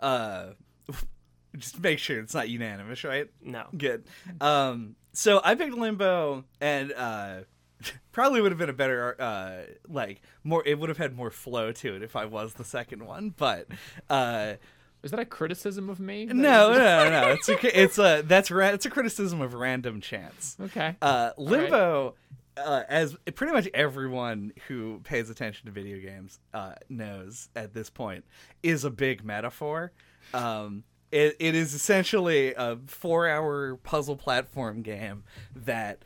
[0.00, 0.48] Uh,
[1.56, 3.28] just make sure it's not unanimous, right?
[3.42, 3.64] No.
[3.76, 4.04] Good.
[4.40, 7.40] Um, so I picked Limbo, and uh,
[8.12, 10.62] probably would have been a better, uh, like more.
[10.66, 13.32] It would have had more flow to it if I was the second one.
[13.34, 13.68] But
[14.10, 14.54] uh,
[15.02, 16.26] Is that a criticism of me?
[16.26, 17.28] no, no, no.
[17.30, 20.56] It's a, it's a that's ra- it's a criticism of random chance.
[20.60, 20.96] Okay.
[21.00, 22.14] Uh, Limbo,
[22.56, 27.90] uh, as pretty much everyone who pays attention to video games uh, knows at this
[27.90, 28.24] point,
[28.62, 29.92] is a big metaphor.
[30.32, 36.02] Um, it, it is essentially a four-hour puzzle platform game that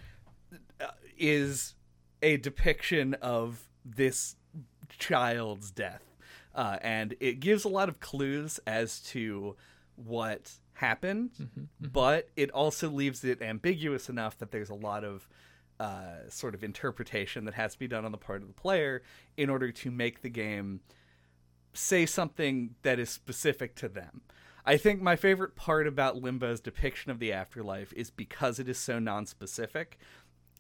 [0.80, 1.74] uh, is
[2.22, 4.36] a depiction of this
[4.98, 6.02] child's death,
[6.54, 9.56] uh, and it gives a lot of clues as to
[9.96, 11.30] what happened,
[11.80, 15.28] but it also leaves it ambiguous enough that there's a lot of
[15.80, 19.02] uh, sort of interpretation that has to be done on the part of the player
[19.38, 20.80] in order to make the game
[21.72, 24.20] say something that is specific to them.
[24.66, 28.76] I think my favorite part about Limbo's depiction of the afterlife is because it is
[28.76, 29.98] so non-specific.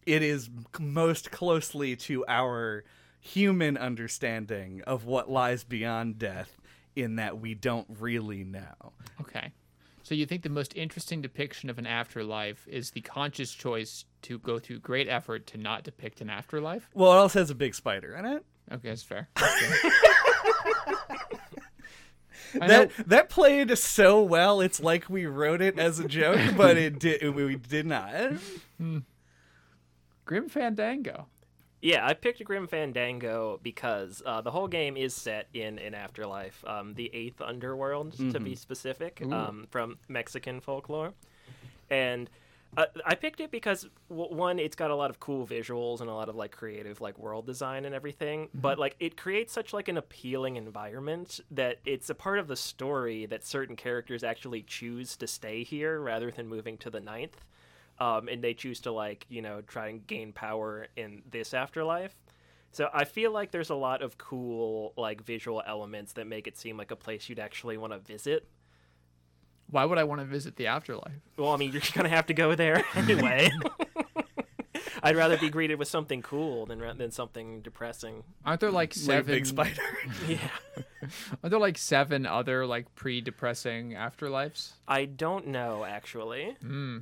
[0.06, 2.84] It is most closely to our
[3.20, 6.58] human understanding of what lies beyond death
[6.96, 8.94] in that we don't really know.
[9.20, 9.52] Okay.
[10.02, 14.38] So you think the most interesting depiction of an afterlife is the conscious choice to
[14.38, 16.88] go through great effort to not depict an afterlife?
[16.94, 18.44] Well, it also has a big spider in it.
[18.72, 19.28] Okay, that's fair.
[19.36, 19.90] That's fair.
[22.54, 24.60] Know, That that played so well.
[24.60, 28.32] It's like we wrote it as a joke, but it did we did not.
[30.24, 31.26] Grim Fandango.
[31.80, 36.62] Yeah, I picked Grim Fandango because uh, the whole game is set in an afterlife,
[36.66, 41.14] um, the eighth underworld to be specific, um, from Mexican folklore.
[41.88, 42.28] And
[42.76, 46.08] uh, I picked it because w- one, it's got a lot of cool visuals and
[46.08, 48.48] a lot of like creative like world design and everything.
[48.54, 52.56] But like it creates such like an appealing environment that it's a part of the
[52.56, 57.44] story that certain characters actually choose to stay here rather than moving to the ninth.
[58.00, 62.16] um, and they choose to like you know try and gain power in this afterlife.
[62.72, 66.56] So I feel like there's a lot of cool like visual elements that make it
[66.58, 68.48] seem like a place you'd actually want to visit.
[69.70, 71.12] Why would I want to visit the afterlife?
[71.36, 73.50] Well, I mean, you're gonna have to go there anyway.
[75.02, 78.22] I'd rather be greeted with something cool than than something depressing.
[78.44, 79.26] Aren't there like Like seven?
[79.34, 79.82] big spider.
[80.28, 80.38] Yeah,
[81.42, 84.72] Are there like seven other like pre-depressing afterlives?
[84.86, 86.56] I don't know actually.
[86.60, 86.98] Hmm.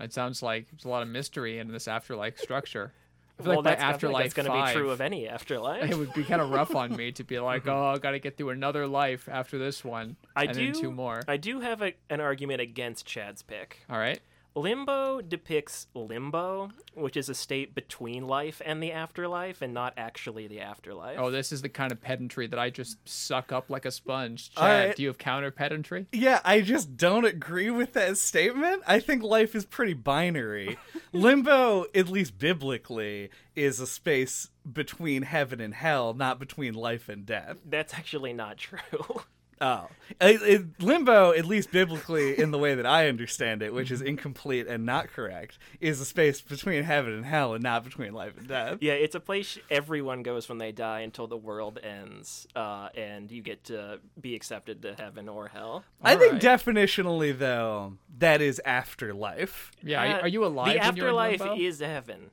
[0.00, 2.92] It sounds like there's a lot of mystery in this afterlife structure.
[3.38, 5.90] I feel well, like that's, like afterlife that's gonna be true of any afterlife.
[5.90, 8.20] It would be kind of rough on me to be like, oh, I got to
[8.20, 10.72] get through another life after this one, I and do.
[10.72, 11.20] then two more.
[11.26, 13.80] I do have a, an argument against Chad's pick.
[13.90, 14.20] All right.
[14.56, 20.46] Limbo depicts limbo, which is a state between life and the afterlife, and not actually
[20.46, 21.18] the afterlife.
[21.18, 24.54] Oh, this is the kind of pedantry that I just suck up like a sponge.
[24.54, 24.96] Chad, right.
[24.96, 26.06] do you have counter pedantry?
[26.12, 28.82] Yeah, I just don't agree with that statement.
[28.86, 30.78] I think life is pretty binary.
[31.12, 37.26] Limbo, at least biblically, is a space between heaven and hell, not between life and
[37.26, 37.56] death.
[37.66, 38.78] That's actually not true.
[39.66, 39.88] Oh.
[40.20, 44.02] It- it- limbo, at least biblically, in the way that I understand it, which is
[44.02, 48.36] incomplete and not correct, is a space between heaven and hell and not between life
[48.36, 48.78] and death.
[48.82, 53.30] yeah, it's a place everyone goes when they die until the world ends, uh, and
[53.32, 55.82] you get to be accepted to heaven or hell.
[56.02, 56.42] I think Alright.
[56.42, 59.72] definitionally, though, that is afterlife.
[59.82, 60.00] Yeah.
[60.02, 60.66] are you- Uh, are you alive?
[60.66, 61.56] The when you're in afterlife limbo?
[61.56, 62.30] is heaven,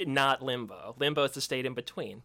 [0.00, 0.94] not limbo.
[0.98, 2.22] Limbo is the state in between.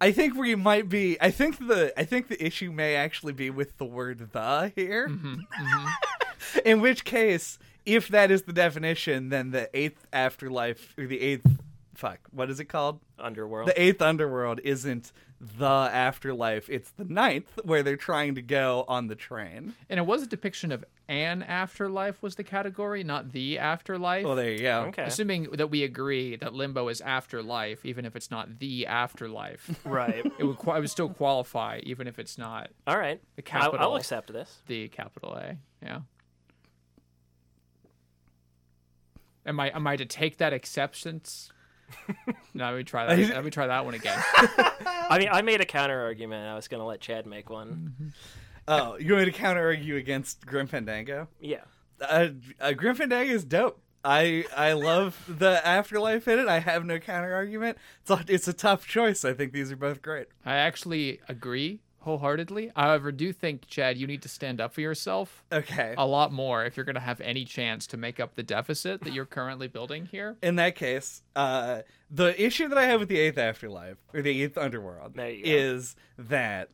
[0.00, 1.20] I think we might be.
[1.20, 1.92] I think the.
[1.98, 5.08] I think the issue may actually be with the word "the" here.
[5.08, 6.58] Mm-hmm, mm-hmm.
[6.64, 11.46] In which case, if that is the definition, then the eighth afterlife or the eighth.
[11.94, 12.20] Fuck.
[12.30, 13.00] What is it called?
[13.18, 13.68] Underworld.
[13.68, 16.68] The eighth underworld isn't the afterlife.
[16.68, 19.74] It's the ninth where they're trying to go on the train.
[19.88, 24.24] And it was a depiction of an afterlife was the category, not the afterlife.
[24.24, 24.86] Well, there you go.
[24.88, 25.04] okay.
[25.04, 30.24] Assuming that we agree that limbo is afterlife, even if it's not the afterlife, right.
[30.38, 33.20] it would qua- it would still qualify, even if it's not All right.
[33.36, 33.90] the I'll, capital.
[33.90, 34.58] I'll accept this.
[34.66, 35.56] the capital A.
[35.82, 36.00] Yeah.
[39.46, 41.50] Am I am I to take that acceptance?
[42.54, 43.34] No, let me try that.
[43.34, 44.18] Let me try that one again.
[45.10, 46.46] I mean, I made a counter argument.
[46.46, 48.12] I was going to let Chad make one.
[48.70, 51.28] Oh, you want me to counter argue against Grim Fandango?
[51.40, 51.62] Yeah.
[52.02, 52.28] Uh,
[52.60, 53.80] uh, Grim Fandango is dope.
[54.04, 56.48] I I love the afterlife in it.
[56.48, 57.78] I have no counter argument.
[58.02, 59.24] It's a, it's a tough choice.
[59.24, 60.26] I think these are both great.
[60.44, 62.70] I actually agree wholeheartedly.
[62.76, 65.94] However, do think Chad, you need to stand up for yourself Okay.
[65.98, 69.02] a lot more if you're going to have any chance to make up the deficit
[69.02, 70.36] that you're currently building here.
[70.42, 74.42] in that case, uh, the issue that I have with the eighth afterlife or the
[74.42, 75.38] eighth underworld There go.
[75.44, 76.70] is that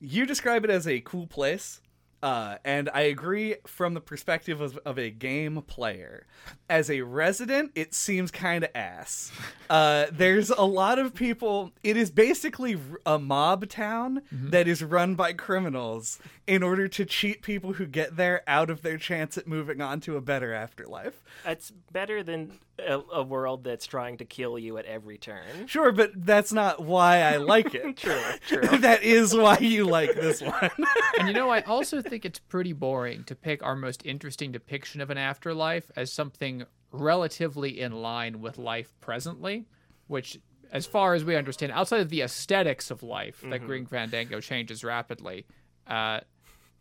[0.00, 1.80] you describe it as a cool place.
[2.22, 6.26] Uh, and I agree from the perspective of, of a game player.
[6.70, 9.32] As a resident, it seems kind of ass.
[9.68, 11.72] Uh, there's a lot of people.
[11.82, 17.42] It is basically a mob town that is run by criminals in order to cheat
[17.42, 21.22] people who get there out of their chance at moving on to a better afterlife.
[21.44, 25.66] It's better than a, a world that's trying to kill you at every turn.
[25.66, 27.96] Sure, but that's not why I like it.
[28.02, 28.60] True, true.
[28.78, 30.70] that is why you like this one.
[31.18, 35.00] And you know, I also think it's pretty boring to pick our most interesting depiction
[35.00, 39.66] of an afterlife as something relatively in line with life presently,
[40.06, 40.40] which,
[40.72, 44.82] as far as we understand, outside of the aesthetics of life that Grim Fandango changes
[44.82, 45.46] rapidly,
[45.86, 46.20] uh,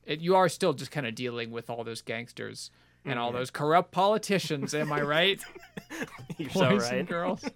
[0.05, 2.71] it, you are still just kind of dealing with all those gangsters
[3.05, 4.73] and all those corrupt politicians.
[4.75, 5.41] Am I right?
[6.37, 7.07] You're so Boys and right.
[7.07, 7.43] girls.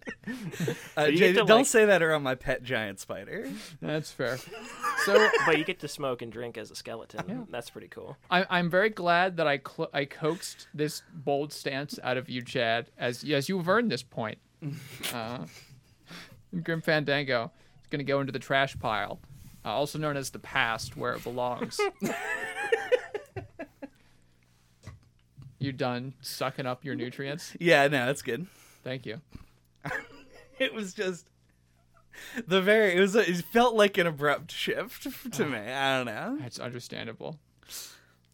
[0.98, 3.50] Uh, you Jay, don't like- say that around my pet giant spider.
[3.82, 4.38] That's fair.
[5.06, 7.48] So But you get to smoke and drink as a skeleton.
[7.52, 8.18] That's pretty cool.
[8.32, 12.42] I, I'm very glad that I cl- I coaxed this bold stance out of you,
[12.42, 14.40] Chad, as as you've earned this point.
[15.14, 15.46] Uh,
[16.64, 19.20] Grim Fandango is going to go into the trash pile,
[19.64, 21.80] uh, also known as the past, where it belongs.
[25.66, 27.56] You done sucking up your nutrients?
[27.60, 28.48] Yeah, no, that's good.
[28.84, 29.22] Thank you.
[30.58, 31.28] It was just
[32.48, 32.96] the very.
[32.96, 33.14] It was.
[33.14, 35.50] A, it felt like an abrupt shift to oh.
[35.50, 35.58] me.
[35.58, 36.46] I don't know.
[36.46, 37.40] It's understandable.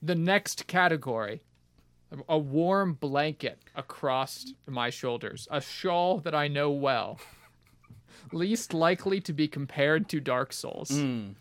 [0.04, 1.42] The next category
[2.28, 7.20] a warm blanket across my shoulders, a shawl that I know well.
[8.32, 10.92] Least likely to be compared to Dark Souls.
[10.92, 11.36] Mm.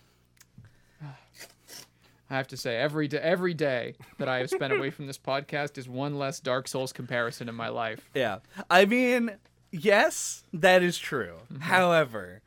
[2.31, 5.19] I have to say, every day, every day that I have spent away from this
[5.27, 8.09] podcast is one less Dark Souls comparison in my life.
[8.15, 8.39] Yeah,
[8.71, 9.33] I mean,
[9.73, 11.39] yes, that is true.
[11.53, 11.63] Mm-hmm.
[11.63, 12.43] However,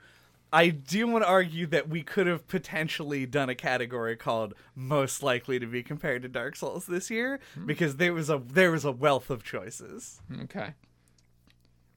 [0.54, 5.24] I do want to argue that we could have potentially done a category called most
[5.24, 7.66] likely to be compared to Dark Souls this year hmm.
[7.66, 10.22] because there was a there was a wealth of choices.
[10.44, 10.76] Okay.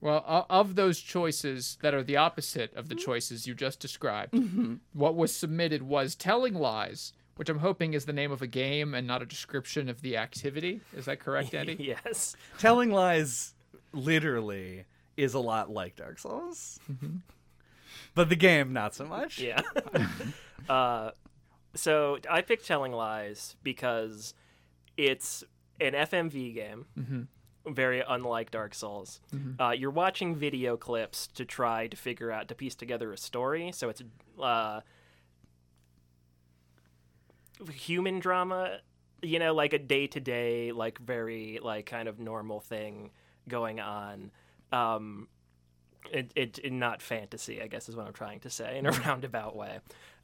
[0.01, 3.05] Well, of those choices that are the opposite of the mm-hmm.
[3.05, 4.75] choices you just described, mm-hmm.
[4.93, 8.93] what was submitted was Telling Lies, which I'm hoping is the name of a game
[8.93, 10.81] and not a description of the activity.
[10.95, 11.77] Is that correct, Andy?
[11.79, 12.35] yes.
[12.57, 13.53] Telling lies
[13.93, 14.85] literally
[15.15, 16.79] is a lot like Dark Souls.
[18.13, 19.39] But the game not so much.
[19.39, 19.61] Yeah.
[20.69, 21.11] uh,
[21.75, 24.33] so I picked Telling Lies because
[24.97, 25.43] it's
[25.79, 27.27] an FMV game,
[27.67, 29.19] very unlike Dark Souls.
[29.59, 33.71] Uh, you're watching video clips to try to figure out to piece together a story.
[33.71, 34.01] So it's
[34.41, 34.81] uh,
[37.71, 38.79] human drama,
[39.21, 43.11] you know, like a day to day, like very like kind of normal thing
[43.47, 44.31] going on.
[44.71, 45.27] Um,
[46.11, 48.91] it, it, it not fantasy, I guess is what I'm trying to say in a
[49.05, 49.79] roundabout way.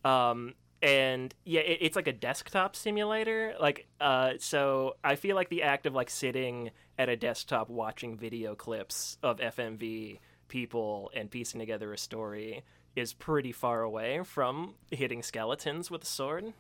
[0.06, 3.56] Um, and yeah, it, it's like a desktop simulator.
[3.60, 8.18] Like, uh, so I feel like the act of like sitting at a desktop watching
[8.18, 12.64] video clips of FMV people and piecing together a story
[12.96, 16.54] is pretty far away from hitting skeletons with a sword.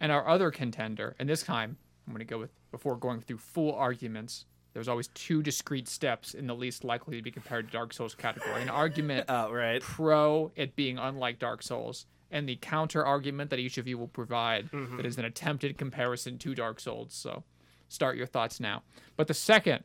[0.00, 1.76] And our other contender, and this time
[2.06, 4.44] I'm going to go with before going through full arguments.
[4.74, 8.14] There's always two discrete steps in the least likely to be compared to Dark Souls
[8.14, 8.60] category.
[8.60, 9.80] An argument Oh, right.
[9.80, 14.08] pro it being unlike Dark Souls, and the counter argument that each of you will
[14.08, 17.14] provide that is an attempted comparison to Dark Souls.
[17.14, 17.44] So
[17.88, 18.82] start your thoughts now.
[19.16, 19.82] But the second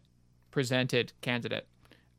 [0.52, 1.68] presented candidate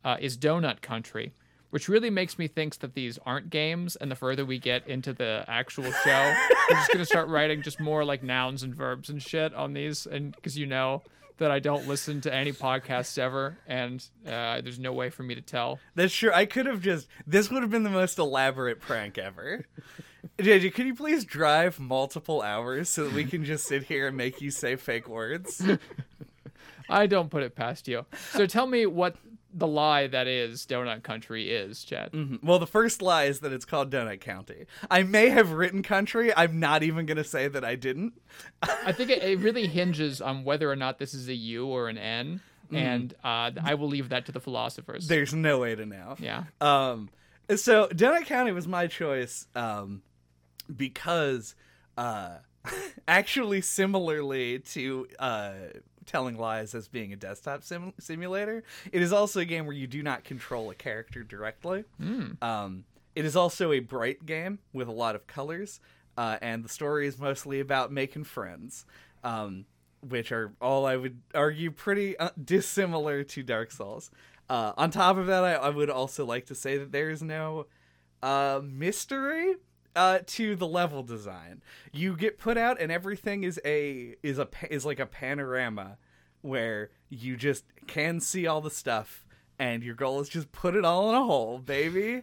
[0.02, 1.34] uh, is Donut Country,
[1.72, 3.96] which really makes me think that these aren't games.
[3.96, 6.34] And the further we get into the actual show,
[6.68, 10.06] we're just gonna start writing just more like nouns and verbs and shit on these,
[10.06, 11.02] and because you know
[11.38, 15.34] that I don't listen to any podcasts ever, and uh, there's no way for me
[15.34, 15.78] to tell.
[15.94, 16.30] That's true.
[16.32, 17.08] I could have just.
[17.26, 19.64] This would have been the most elaborate prank ever.
[20.38, 24.16] JJ, could you please drive multiple hours so that we can just sit here and
[24.16, 25.66] make you say fake words?
[26.88, 28.04] I don't put it past you.
[28.32, 29.16] So tell me what
[29.54, 32.12] the lie that is Donut Country is, Chad.
[32.12, 32.42] Mhm.
[32.42, 34.66] Well, the first lie is that it's called Donut County.
[34.90, 36.34] I may have written country.
[36.34, 38.14] I'm not even going to say that I didn't.
[38.62, 41.88] I think it, it really hinges on whether or not this is a U or
[41.88, 42.40] an N,
[42.70, 45.06] and uh, I will leave that to the philosophers.
[45.08, 46.16] There's no way to know.
[46.18, 46.44] yeah.
[46.60, 47.10] Um,
[47.54, 50.00] so Donut County was my choice um,
[50.74, 51.54] because,
[51.98, 52.36] uh,
[53.08, 55.52] actually, similarly to uh,
[56.06, 59.86] telling lies as being a desktop sim- simulator, it is also a game where you
[59.86, 61.84] do not control a character directly.
[62.42, 62.84] Um,
[63.14, 65.80] it is also a bright game with a lot of colors,
[66.16, 68.86] uh, and the story is mostly about making friends.
[69.24, 69.66] Um,
[70.08, 74.10] which are all I would argue pretty uh, dissimilar to Dark Souls.
[74.50, 77.22] Uh, on top of that, I, I would also like to say that there is
[77.22, 77.66] no
[78.22, 79.54] uh, mystery
[79.94, 81.62] uh, to the level design.
[81.92, 85.98] You get put out, and everything is a is a is like a panorama
[86.40, 89.26] where you just can see all the stuff,
[89.58, 92.22] and your goal is just put it all in a hole, baby.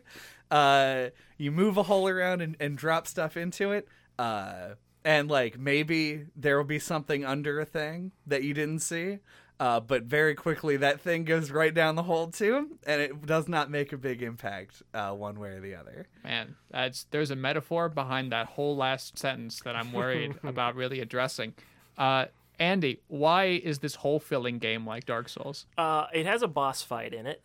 [0.51, 3.87] Uh, you move a hole around and, and drop stuff into it.
[4.17, 9.19] Uh, and like maybe there will be something under a thing that you didn't see.
[9.59, 13.49] Uh, but very quickly that thing goes right down the hole too, and it does
[13.49, 16.07] not make a big impact uh, one way or the other.
[16.23, 21.01] Man, that's there's a metaphor behind that whole last sentence that I'm worried about really
[21.01, 21.55] addressing.
[21.97, 22.25] Uh,
[22.57, 25.65] Andy, why is this hole filling game like Dark Souls?
[25.77, 27.41] Uh, it has a boss fight in it.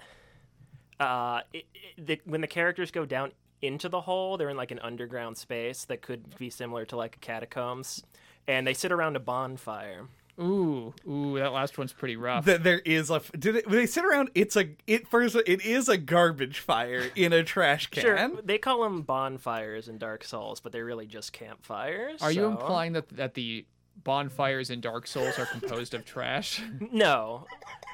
[1.01, 4.71] Uh, it, it the, when the characters go down into the hole, they're in like
[4.71, 8.05] an underground space that could be similar to like a catacombs,
[8.47, 10.07] and they sit around a bonfire.
[10.41, 12.45] Ooh, ooh, that last one's pretty rough.
[12.47, 14.31] That there is a do they, when they sit around.
[14.35, 15.37] It's a it first.
[15.37, 18.03] It is a garbage fire in a trash can.
[18.03, 22.21] Sure, they call them bonfires in Dark Souls, but they're really just campfires.
[22.21, 23.65] Are you implying that that the
[24.03, 26.63] bonfires in Dark Souls are composed of trash?
[26.93, 27.47] No,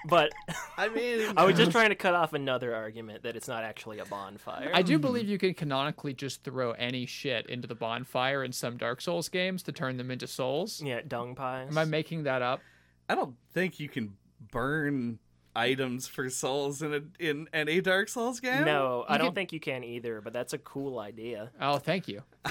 [0.09, 0.31] but
[0.77, 3.99] I mean, I was just trying to cut off another argument that it's not actually
[3.99, 4.71] a bonfire.
[4.73, 8.77] I do believe you can canonically just throw any shit into the bonfire in some
[8.77, 10.83] Dark Souls games to turn them into souls.
[10.83, 11.69] yeah, dung pies.
[11.71, 12.61] Am I making that up?
[13.09, 14.15] I don't think you can
[14.51, 15.19] burn
[15.55, 18.65] items for souls in a in any Dark Souls game.
[18.65, 21.51] no, I You don't can- think you can either, but that's a cool idea.
[21.61, 22.23] Oh, thank you.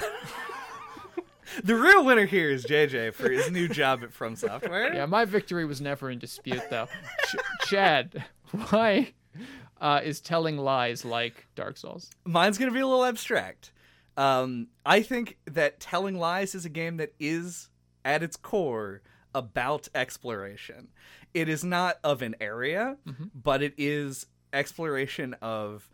[1.64, 4.94] The real winner here is JJ for his new job at FromSoftware.
[4.94, 6.86] Yeah, my victory was never in dispute, though.
[7.26, 8.24] Ch- Chad,
[8.70, 9.12] why
[9.80, 12.10] uh, is telling lies like Dark Souls?
[12.24, 13.72] Mine's gonna be a little abstract.
[14.16, 17.68] Um, I think that Telling Lies is a game that is,
[18.04, 19.00] at its core,
[19.34, 20.88] about exploration.
[21.32, 22.96] It is not of an area,
[23.34, 25.88] but it is exploration of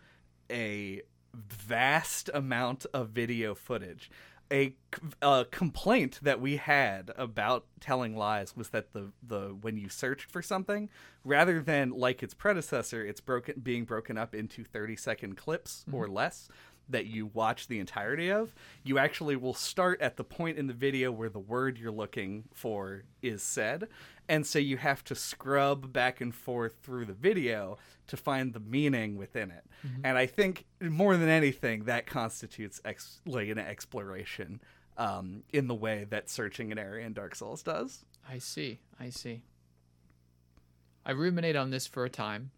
[0.50, 1.02] a
[1.34, 4.11] vast amount of video footage.
[4.53, 4.74] A,
[5.20, 10.30] a complaint that we had about telling lies was that the, the when you searched
[10.30, 10.88] for something,
[11.24, 15.97] rather than like its predecessor, it's broken being broken up into thirty second clips mm-hmm.
[15.97, 16.49] or less
[16.88, 20.72] that you watch the entirety of, you actually will start at the point in the
[20.72, 23.88] video where the word you're looking for is said.
[24.28, 28.60] And so you have to scrub back and forth through the video to find the
[28.60, 29.64] meaning within it.
[30.02, 34.60] And I think more than anything, that constitutes ex- like an exploration
[34.96, 38.04] um, in the way that searching an area in Dark Souls does.
[38.28, 38.80] I see.
[38.98, 39.42] I see.
[41.04, 42.50] I ruminate on this for a time,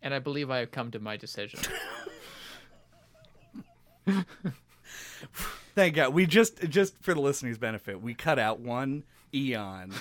[0.00, 1.58] and I believe I have come to my decision.
[5.74, 6.12] Thank God.
[6.12, 9.04] We just just for the listeners' benefit, we cut out one
[9.34, 9.92] eon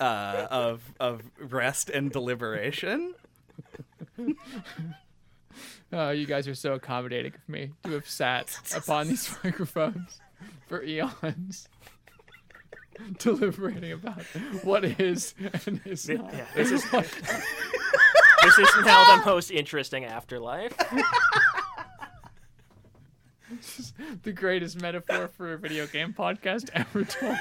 [0.00, 3.14] uh, of of rest and deliberation.
[5.92, 10.20] Oh, you guys are so accommodating of me to have sat upon these microphones
[10.68, 11.68] for eons,
[13.18, 14.22] deliberating about
[14.62, 15.34] what is
[15.66, 16.32] and is not.
[16.32, 20.76] Yeah, this is this is now the most interesting afterlife.
[24.22, 27.36] the greatest metaphor for a video game podcast ever told.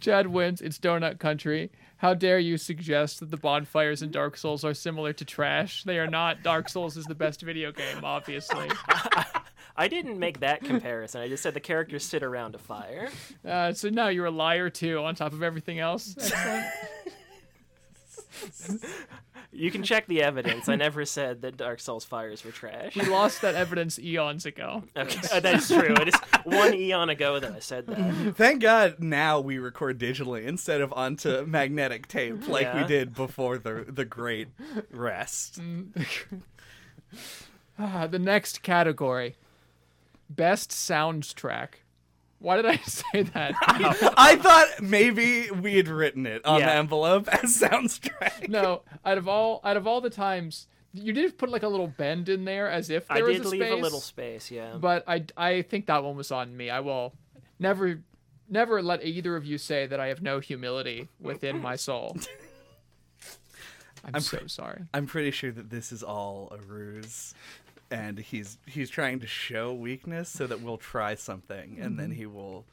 [0.00, 0.60] Chad wins.
[0.60, 1.70] It's Donut Country.
[1.98, 5.84] How dare you suggest that the bonfires in Dark Souls are similar to trash?
[5.84, 6.42] They are not.
[6.42, 8.70] Dark Souls is the best video game, obviously.
[9.76, 11.20] I didn't make that comparison.
[11.20, 13.10] I just said the characters sit around a fire.
[13.46, 16.14] Uh, so now you're a liar too, on top of everything else.
[19.52, 19.64] Excellent.
[19.64, 20.68] You can check the evidence.
[20.68, 22.94] I never said that Dark Souls fires were trash.
[22.96, 24.84] we lost that evidence eons ago.
[24.96, 25.94] Okay, uh, that is true.
[25.94, 28.34] It is one eon ago that I said that.
[28.36, 33.58] Thank God now we record digitally instead of onto magnetic tape like we did before
[33.58, 34.48] the the great
[34.90, 35.60] rest.
[37.82, 39.36] Ah, the next category
[40.28, 41.68] best soundtrack.
[42.40, 43.54] Why did I say that?
[44.16, 46.78] I thought maybe we had written it on the Yeah.
[46.78, 48.48] envelope as soundtrack.
[48.48, 51.86] no, out of all out of all the times you did put like a little
[51.86, 54.50] bend in there as if there I was did a leave space, a little space,
[54.50, 54.74] yeah.
[54.76, 56.68] but I I think that one was on me.
[56.70, 57.12] I will
[57.58, 58.00] never
[58.48, 62.16] never let either of you say that I have no humility within my soul.
[64.12, 64.82] I'm, so sorry.
[64.94, 67.34] I'm pretty sure that this is all a ruse.
[67.90, 72.18] And he's he's trying to show weakness so that we'll try something and then mm-hmm.
[72.18, 72.64] he will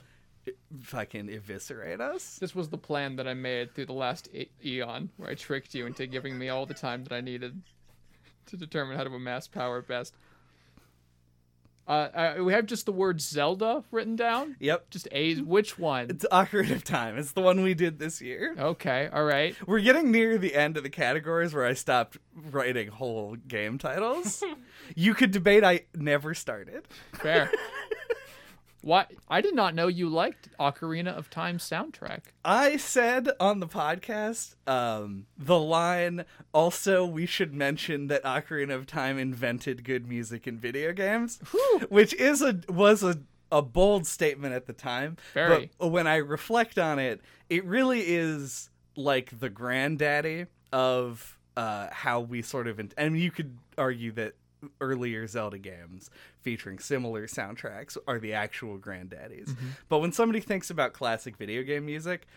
[0.81, 2.37] fucking eviscerate us.
[2.39, 5.73] This was the plan that I made through the last e- eon, where I tricked
[5.73, 7.61] you into giving me all the time that I needed
[8.47, 10.15] to determine how to amass power best.
[11.87, 14.57] Uh, I, we have just the word Zelda written down.
[14.59, 14.89] Yep.
[14.89, 16.09] Just a which one?
[16.09, 17.17] It's Ocarina of Time.
[17.17, 18.55] It's the one we did this year.
[18.59, 19.55] Okay, all right.
[19.65, 22.17] We're getting near the end of the categories where I stopped
[22.51, 24.43] writing whole game titles.
[24.95, 26.87] you could debate I never started.
[27.13, 27.51] Fair.
[28.87, 29.11] What?
[29.27, 32.21] I did not know you liked Ocarina of Time soundtrack.
[32.45, 36.23] I said on the podcast um, the line,
[36.53, 41.37] also, we should mention that Ocarina of Time invented good music in video games,
[41.89, 43.19] which is a was a,
[43.51, 45.17] a bold statement at the time.
[45.33, 45.69] Very.
[45.77, 47.19] But when I reflect on it,
[47.49, 52.79] it really is like the granddaddy of uh, how we sort of.
[52.79, 54.35] In- and you could argue that
[54.81, 56.09] earlier Zelda games
[56.41, 59.55] featuring similar soundtracks are the actual granddaddies.
[59.89, 62.27] But when somebody thinks about classic video game music,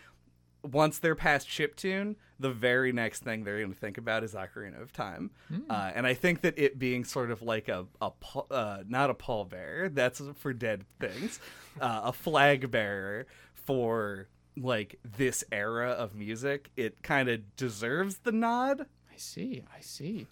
[0.63, 4.81] once they're past chiptune, the very next thing they're going to think about is Ocarina
[4.81, 5.31] of Time.
[5.69, 8.11] Uh, and I think that it being sort of like a, a
[8.51, 11.39] uh, not a pallbearer, that's for dead things,
[11.81, 18.31] uh, a flag bearer for like this era of music, it kind of deserves the
[18.31, 18.85] nod.
[19.11, 19.63] I see.
[19.75, 20.27] I see.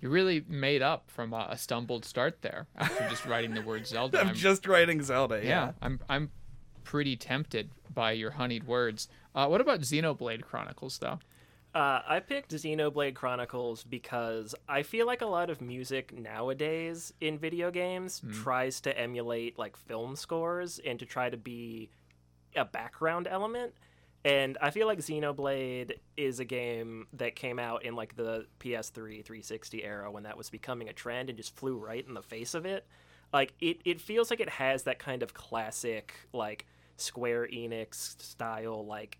[0.00, 3.86] You really made up from a, a stumbled start there after just writing the word
[3.86, 4.18] Zelda.
[4.20, 5.36] I'm I'm- just writing Zelda.
[5.42, 5.72] yeah, Yeah.
[5.82, 6.30] I'm I'm
[6.84, 9.08] pretty tempted by your honeyed words.
[9.34, 11.18] Uh, what about Xenoblade Chronicles though?
[11.74, 17.38] Uh, I picked Xenoblade Chronicles because I feel like a lot of music nowadays in
[17.38, 21.90] video games tries to emulate like film scores and to try to be
[22.56, 23.74] a background element.
[24.24, 29.24] And I feel like Xenoblade is a game that came out in like the PS3
[29.24, 32.54] 360 era when that was becoming a trend and just flew right in the face
[32.54, 32.86] of it.
[33.32, 36.66] Like it, it feels like it has that kind of classic like
[36.96, 39.18] Square Enix style like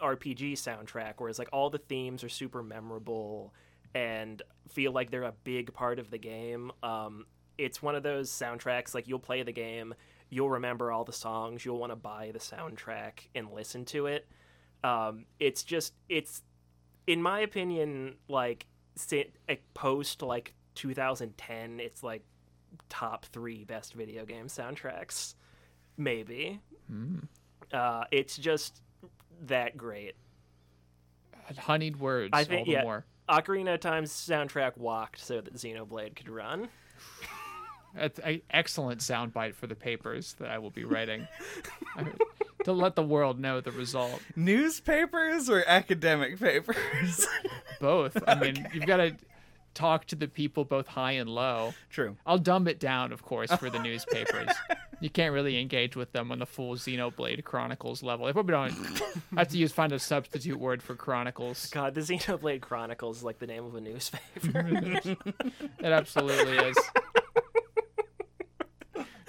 [0.00, 3.52] RPG soundtrack, whereas like all the themes are super memorable
[3.94, 6.70] and feel like they're a big part of the game.
[6.82, 7.26] Um,
[7.58, 9.94] it's one of those soundtracks like you'll play the game,
[10.30, 14.26] you'll remember all the songs, you'll want to buy the soundtrack and listen to it.
[14.84, 16.42] Um, it's just it's
[17.06, 18.66] in my opinion like
[19.74, 22.22] post like 2010, it's like
[22.88, 25.34] top three best video game soundtracks,
[25.96, 26.60] maybe.
[27.72, 28.82] Uh, it's just
[29.46, 30.14] that great.
[31.58, 32.82] Honeyed words, I think all the yeah.
[32.82, 33.04] more.
[33.28, 36.68] Ocarina of Time's soundtrack walked so that Xenoblade could run.
[37.96, 41.26] That's an excellent soundbite for the papers that I will be writing
[42.64, 44.20] to let the world know the result.
[44.34, 47.26] Newspapers or academic papers?
[47.80, 48.16] Both.
[48.26, 49.16] I mean, you've got to
[49.76, 51.74] talk to the people both high and low.
[51.90, 52.16] True.
[52.26, 54.48] I'll dumb it down, of course, for the newspapers.
[55.00, 58.24] you can't really engage with them on the full Xenoblade Chronicles level.
[58.24, 59.02] They probably don't
[59.36, 61.68] I have to use find a substitute word for Chronicles.
[61.70, 64.66] God, the Xenoblade Chronicles is like the name of a newspaper.
[65.78, 66.76] It absolutely is.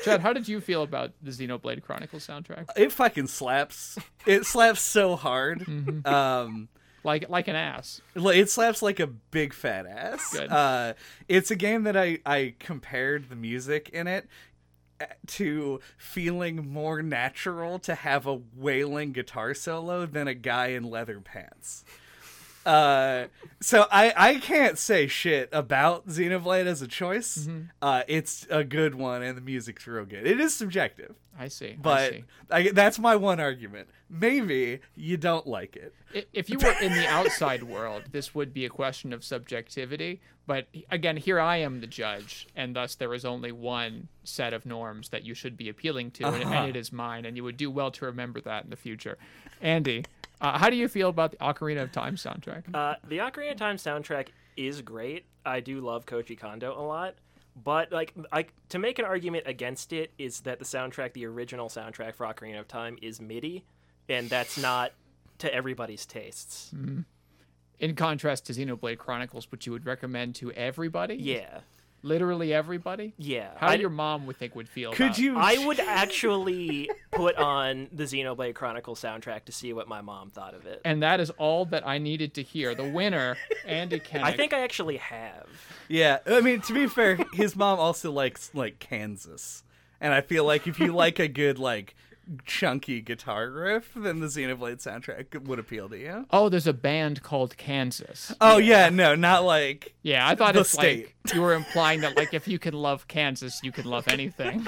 [0.07, 2.65] Chad, how did you feel about the Xenoblade Chronicles soundtrack?
[2.75, 3.97] It fucking slaps.
[4.25, 5.59] It slaps so hard.
[5.59, 6.07] Mm-hmm.
[6.07, 6.69] Um,
[7.03, 8.01] Like like an ass.
[8.15, 10.35] It slaps like a big fat ass.
[10.35, 10.93] Uh,
[11.27, 14.27] it's a game that I, I compared the music in it
[14.99, 20.83] uh, to feeling more natural to have a wailing guitar solo than a guy in
[20.83, 21.85] leather pants.
[22.67, 23.27] Uh,
[23.61, 27.47] so I, I can't say shit about Xenoblade as a choice.
[27.81, 30.27] Uh, it's a good one and the music's real good.
[30.27, 31.69] It is subjective, I see.
[31.69, 32.23] I but see.
[32.51, 33.87] I, that's my one argument.
[34.09, 35.95] Maybe you don't like it.
[36.33, 40.19] If you were in the outside world, this would be a question of subjectivity.
[40.45, 44.65] But again, here I am the judge, and thus there is only one set of
[44.65, 47.25] norms that you should be appealing to, and, and it is mine.
[47.25, 49.17] And you would do well to remember that in the future.
[49.61, 50.05] Andy,
[50.41, 52.63] uh, how do you feel about the Ocarina of Time soundtrack?
[52.73, 55.25] Uh, the Ocarina of Time soundtrack is great.
[55.45, 57.15] I do love Koji Kondo a lot,
[57.63, 61.69] but like, I, to make an argument against it is that the soundtrack, the original
[61.69, 63.63] soundtrack for Ocarina of Time, is MIDI,
[64.09, 64.91] and that's not
[65.39, 66.71] to everybody's tastes.
[67.79, 71.15] In contrast to Xenoblade Chronicles, which you would recommend to everybody?
[71.15, 71.59] Yeah,
[72.07, 73.13] Literally everybody?
[73.17, 73.49] yeah.
[73.57, 75.35] How I, your mom would think would feel Could about- you?
[75.37, 75.79] I would
[76.21, 80.81] actually put on the Xenoblade Chronicles soundtrack to see what my mom thought of it.
[80.85, 82.73] And that is all that I needed to hear.
[82.75, 84.23] The winner, Andy Kennick.
[84.23, 85.47] I think I actually have.
[85.89, 89.63] Yeah, I mean to be fair, his mom also likes like Kansas,
[90.01, 91.95] and I feel like if you like a good like
[92.45, 96.25] chunky guitar riff, then the Xenoblade soundtrack would appeal to you.
[96.31, 98.33] Oh, there's a band called Kansas.
[98.41, 101.13] Oh yeah, no, not like Yeah, I thought it's state.
[101.25, 104.65] like you were implying that like if you can love Kansas, you can love anything.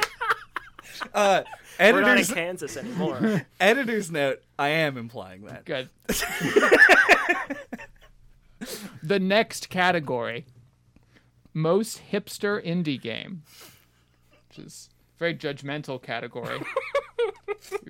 [1.13, 1.43] uh,
[1.79, 3.45] We're not in Kansas anymore.
[3.59, 4.41] editor's note.
[4.57, 5.65] I am implying that.
[5.65, 5.89] Good.
[9.03, 10.45] the next category,
[11.53, 13.43] most hipster indie game,
[14.49, 16.59] which is a very judgmental category.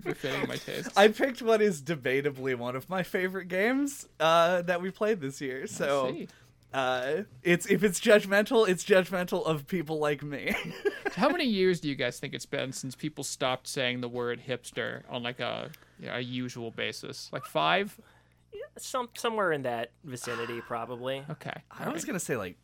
[0.03, 0.89] Befitting my taste.
[0.97, 5.41] I picked what is debatably one of my favorite games uh, that we played this
[5.41, 5.67] year.
[5.67, 6.15] So
[6.73, 10.55] uh, it's if it's judgmental, it's judgmental of people like me.
[11.15, 14.41] How many years do you guys think it's been since people stopped saying the word
[14.47, 15.71] hipster on like a,
[16.07, 17.29] a usual basis?
[17.33, 17.99] Like five?
[18.53, 21.23] Yeah, Some somewhere in that vicinity, probably.
[21.31, 21.61] Okay.
[21.71, 22.57] I was gonna say like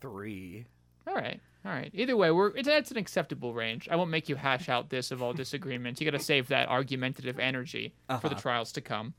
[0.00, 0.66] three.
[1.06, 1.40] All right.
[1.64, 1.90] All right.
[1.92, 3.88] Either way, we're it's, it's an acceptable range.
[3.90, 6.00] I won't make you hash out this of all disagreements.
[6.00, 9.14] You got to save that argumentative energy for the trials to come.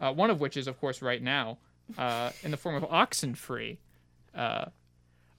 [0.00, 1.58] Uh, one of which is, of course, right now,
[1.98, 3.78] uh, in the form of Oxenfree.
[4.34, 4.66] Uh,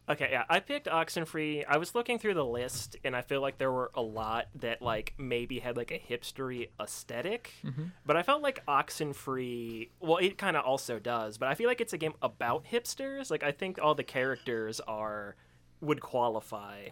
[0.07, 1.65] Okay, yeah, I picked Oxenfree.
[1.67, 4.79] I was looking through the list, and I feel like there were a lot that
[4.79, 7.51] like maybe had like a hipstery aesthetic,
[8.05, 9.89] but I felt like Oxenfree.
[9.99, 13.31] Well, it kind of also does, but I feel like it's a game about hipsters.
[13.31, 15.35] Like I think all the characters are
[15.81, 16.89] would qualify,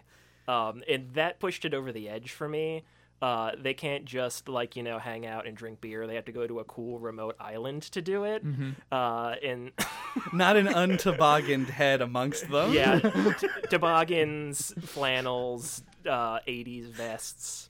[0.47, 2.83] um, and that pushed it over the edge for me.
[3.21, 6.05] Uh, they can't just like you know hang out and drink beer.
[6.07, 8.43] They have to go to a cool remote island to do it.
[8.91, 9.71] Uh, and
[10.33, 12.73] Not an untobogganed head amongst them.
[12.73, 17.69] Yeah, t- toboggans, flannels, uh, 80s vests.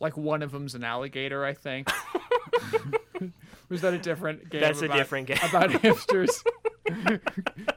[0.00, 1.88] like one of them's an alligator, I think.
[3.70, 4.60] Was that a different game?
[4.60, 5.38] That's a different game.
[5.48, 6.42] about hipsters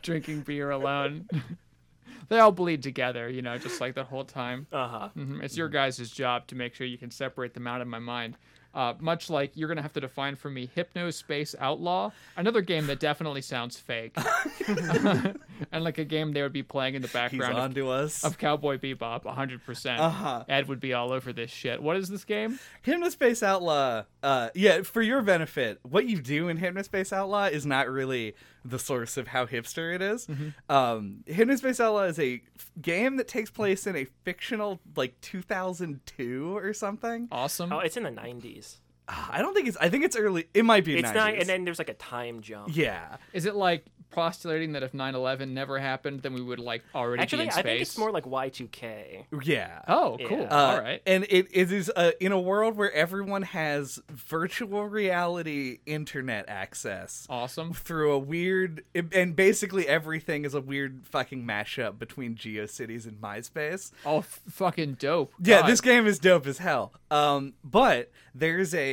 [0.02, 1.28] drinking beer alone.
[2.34, 4.66] They all bleed together, you know, just like the whole time.
[4.72, 5.10] Uh huh.
[5.16, 5.44] Mhm.
[5.44, 8.38] It's your guys' job to make sure you can separate them out of my mind.
[8.74, 13.00] Uh, much like you're gonna have to define for me Hypnospace Outlaw, another game that
[13.00, 14.18] definitely sounds fake,
[15.72, 18.24] and like a game they would be playing in the He's background of, us.
[18.24, 19.64] of Cowboy Bebop, 100.
[19.64, 20.44] percent Uh-huh.
[20.50, 21.82] Ed would be all over this shit.
[21.84, 22.60] What is this game?
[22.86, 27.88] Hypnospace Outlaw, uh, yeah, for your benefit, what you do in Hypnospace Outlaw is not
[27.90, 28.34] really
[28.66, 30.28] the source of how hipster it is.
[30.70, 36.56] Um, Hypnospace Outlaw is a f- game that takes place in a fictional, like, 2002
[36.58, 37.28] or something.
[37.32, 37.72] Awesome.
[37.74, 38.78] Oh, it's in the 90s.
[39.08, 39.78] I don't think it's.
[39.78, 40.48] I think it's early.
[40.54, 40.98] It might be.
[40.98, 41.14] It's 90s.
[41.16, 42.70] not, and then there's like a time jump.
[42.76, 43.18] yeah.
[43.34, 47.46] Is it like postulating that if 9/11 never happened, then we would like already Actually,
[47.46, 49.26] be in I think it's more like Y2K.
[49.44, 49.82] Yeah.
[49.88, 50.42] Oh, cool.
[50.42, 50.44] Yeah.
[50.52, 51.02] Uh, All right.
[51.08, 57.26] And it, it is uh, in a world where everyone has virtual reality internet access
[57.28, 57.74] Awesome.
[57.74, 63.92] through a weird, and basically everything is a weird fucking mashup between GeoCities and MySpace.
[64.06, 65.34] Oh, f- fucking dope.
[65.42, 66.94] Yeah, this game is dope as hell.
[67.10, 68.93] Um, but there's a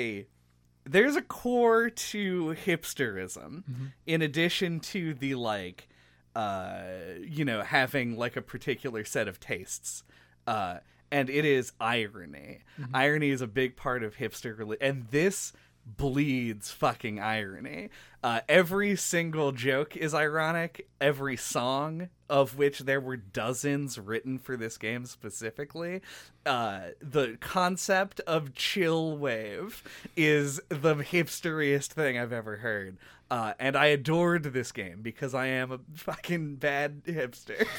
[0.85, 3.63] there's a core to hipsterism
[4.07, 5.89] in addition to the like
[6.35, 6.83] uh
[7.23, 10.03] you know having like a particular set of tastes
[10.47, 10.79] uh
[11.13, 12.61] and it is irony.
[12.95, 15.53] Irony is a big part of hipster and this
[15.87, 17.91] bleeds fucking irony.
[18.23, 20.89] Uh every single joke is ironic.
[21.01, 26.01] Every song of which there were dozens written for this game specifically
[26.47, 29.83] uh the concept of chill wave
[30.17, 32.97] is the hipsteriest thing i've ever heard.
[33.31, 37.67] Uh and i adored this game because i am a fucking bad hipster.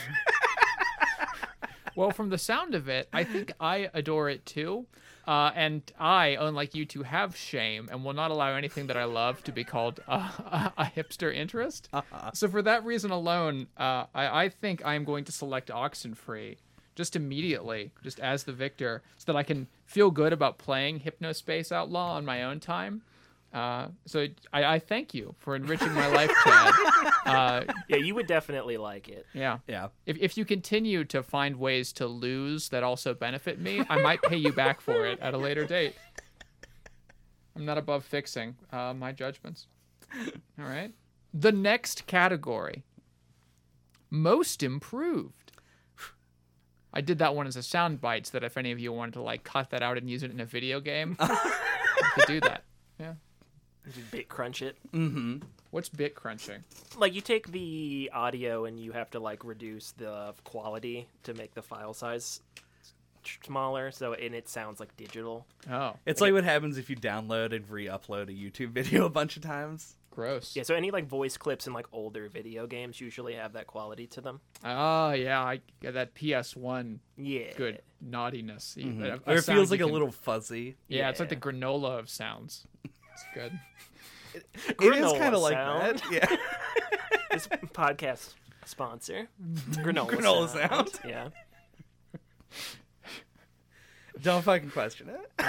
[1.96, 4.86] Well, from the sound of it, I think I adore it too.
[5.32, 9.06] Uh, and I, unlike you two, have shame and will not allow anything that I
[9.06, 11.88] love to be called a, a, a hipster interest.
[12.34, 16.58] So, for that reason alone, uh, I, I think I am going to select Oxenfree
[16.96, 21.72] just immediately, just as the victor, so that I can feel good about playing Hypnospace
[21.72, 23.02] Outlaw on my own time.
[23.54, 26.74] Uh, so, I, I thank you for enriching my life, Chad.
[27.26, 29.26] Uh, Yeah, you would definitely like it.
[29.34, 29.60] yeah.
[29.68, 34.02] yeah If, if you continue to find ways to lose that also benefit me, I
[34.02, 35.94] might pay you back for it at a later date.
[37.56, 39.68] I'm not above fixing uh, my judgments.
[40.58, 40.92] All right.
[41.34, 42.84] The next category
[44.10, 45.52] most improved.
[46.94, 49.14] I did that one as a sound bite so that if any of you wanted
[49.14, 51.28] to like cut that out and use it in a video game, you
[52.16, 52.64] could do that.
[53.00, 53.14] Yeah.
[54.12, 54.78] Bit crunch it.
[54.94, 55.38] Mm-hmm.
[55.72, 56.64] What's bit crunching?
[56.98, 61.54] Like you take the audio and you have to like reduce the quality to make
[61.54, 62.42] the file size
[63.44, 65.46] smaller, so and it sounds like digital.
[65.70, 69.36] Oh, it's like what happens if you download and re-upload a youtube video a bunch
[69.38, 70.56] of times gross.
[70.56, 74.06] Yeah, so any like voice clips in like older video games usually have that quality
[74.08, 74.42] to them.
[74.64, 75.42] Oh, yeah.
[75.42, 77.54] I get that PS1 Yeah.
[77.58, 78.78] good naughtiness.
[78.78, 81.98] A- a or it feels you like a little fuzzy Yeah, it's like the granola
[81.98, 82.68] of sounds.
[83.24, 83.60] It's good.
[84.34, 86.26] it is Granola kind of like that yeah
[87.32, 88.34] This podcast
[88.66, 89.28] sponsor.
[89.72, 90.90] Granola, Granola sound.
[90.90, 91.00] sound.
[91.08, 91.30] Yeah.
[94.22, 95.46] don't fucking question it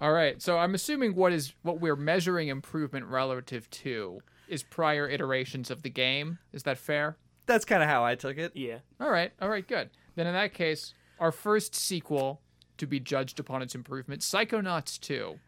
[0.00, 0.40] All right.
[0.42, 5.82] So I'm assuming what is what we're measuring improvement relative to is prior iterations of
[5.82, 6.38] the game.
[6.52, 7.16] Is that fair?
[7.46, 8.78] that's kind of how i took it Yeah.
[9.00, 9.30] All right.
[9.40, 9.66] All right.
[9.66, 9.90] Good.
[10.16, 12.40] Then in that case, our first sequel
[12.78, 15.38] to be judged upon its improvement, Psychonauts 2.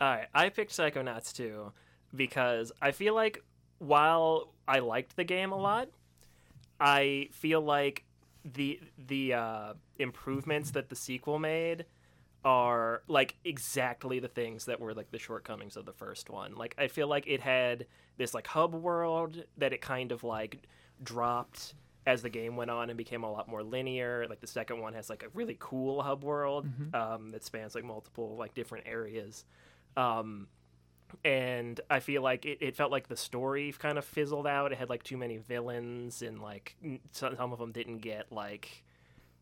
[0.00, 1.72] All right, I picked Psychonauts 2
[2.14, 3.42] because I feel like
[3.78, 5.88] while I liked the game a lot,
[6.78, 8.04] I feel like
[8.44, 11.84] the the uh, improvements that the sequel made
[12.42, 16.54] are like exactly the things that were like the shortcomings of the first one.
[16.54, 17.86] Like I feel like it had
[18.16, 20.62] this like hub world that it kind of like
[21.02, 21.74] dropped
[22.06, 24.26] as the game went on and became a lot more linear.
[24.28, 27.84] Like the second one has like a really cool hub world um, that spans like
[27.84, 29.44] multiple like different areas.
[29.96, 30.48] Um,
[31.24, 34.72] and I feel like it, it felt like the story kind of fizzled out.
[34.72, 36.76] It had like too many villains, and like
[37.12, 38.84] some, some of them didn't get like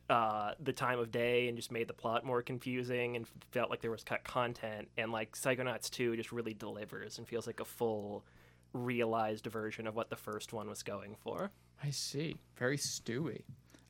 [0.08, 3.80] uh, the time of day, and just made the plot more confusing, and felt like
[3.82, 4.88] there was cut content.
[4.96, 8.24] And like Psychonauts two just really delivers and feels like a full
[8.72, 11.50] realized version of what the first one was going for.
[11.82, 12.36] I see.
[12.56, 13.42] Very stewy.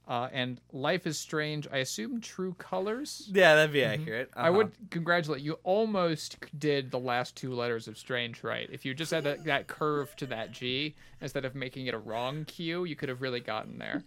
[0.09, 3.29] Uh, and Life is Strange, I assume True Colors?
[3.31, 4.31] Yeah, that'd be accurate.
[4.35, 4.57] I Uh-huh.
[4.57, 5.59] would congratulate you.
[5.65, 8.69] Almost did the last two letters of Strange right.
[8.73, 11.99] If you just had that, that curve to that G instead of making it a
[11.99, 14.03] wrong Q, you could have really gotten there.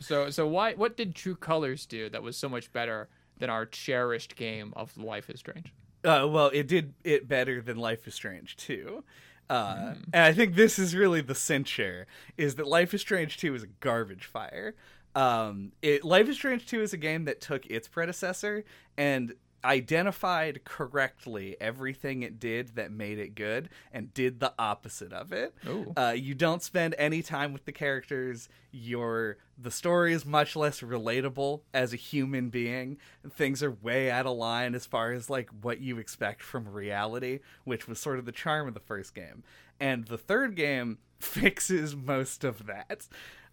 [0.00, 0.74] So, so why?
[0.74, 3.08] What did True Colors do that was so much better
[3.38, 5.72] than our cherished game of Life is Strange?
[6.04, 9.04] Uh, well, it did it better than Life is Strange too.
[9.50, 13.54] Uh, And I think this is really the censure: is that Life is Strange two
[13.54, 14.74] is a garbage fire.
[15.18, 18.64] Um, it, Life is Strange two is a game that took its predecessor
[18.96, 25.32] and identified correctly everything it did that made it good, and did the opposite of
[25.32, 25.54] it.
[25.96, 28.48] Uh, you don't spend any time with the characters.
[28.70, 32.98] Your the story is much less relatable as a human being.
[33.28, 37.40] Things are way out of line as far as like what you expect from reality,
[37.64, 39.42] which was sort of the charm of the first game.
[39.80, 43.08] And the third game fixes most of that.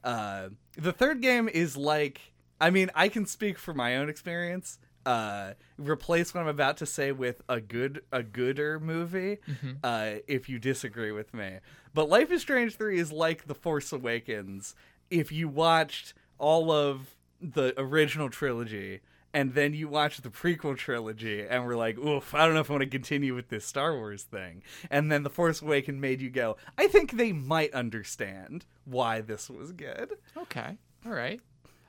[0.05, 2.31] Uh, the third game is like,
[2.61, 4.77] I mean, I can speak from my own experience.
[5.05, 9.37] uh, replace what I'm about to say with a good a gooder movie.
[9.47, 9.71] Mm-hmm.
[9.83, 11.59] Uh, if you disagree with me,
[11.93, 14.75] but Life is Strange three is like The Force Awakens.
[15.09, 19.01] If you watched all of the original trilogy
[19.35, 22.69] and then you watch the prequel trilogy and we're like, oof, I don't know if
[22.71, 24.63] I want to continue with this Star Wars thing.
[24.89, 29.49] And then The Force Awakens made you go, I think they might understand why this
[29.49, 30.13] was good.
[30.37, 30.77] Okay.
[31.05, 31.41] All right.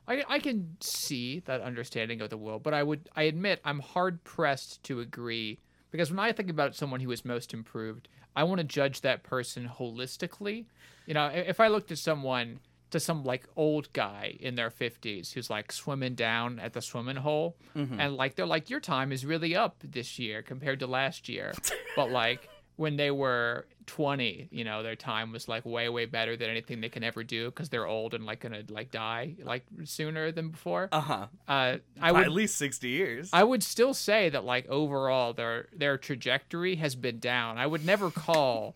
[0.08, 3.78] I I can see that understanding of the world, but I would I admit I'm
[3.78, 5.60] hard pressed to agree
[5.92, 9.22] because when I think about someone who is most improved, I want to judge that
[9.22, 10.66] person holistically.
[11.06, 12.58] You know, if I looked at someone
[12.90, 17.16] to some like old guy in their 50s who's like swimming down at the swimming
[17.16, 21.28] hole and like they're like your time is really up this year compared to last
[21.28, 21.52] year.
[21.96, 26.36] but like when they were 20 you know their time was like way way better
[26.36, 29.64] than anything they can ever do because they're old and like gonna like die like
[29.84, 31.26] sooner than before Uh huh.
[31.48, 33.30] uh i By would at least sixty years.
[33.32, 37.84] i would still say that like overall their their trajectory has been down i would
[37.86, 38.74] never call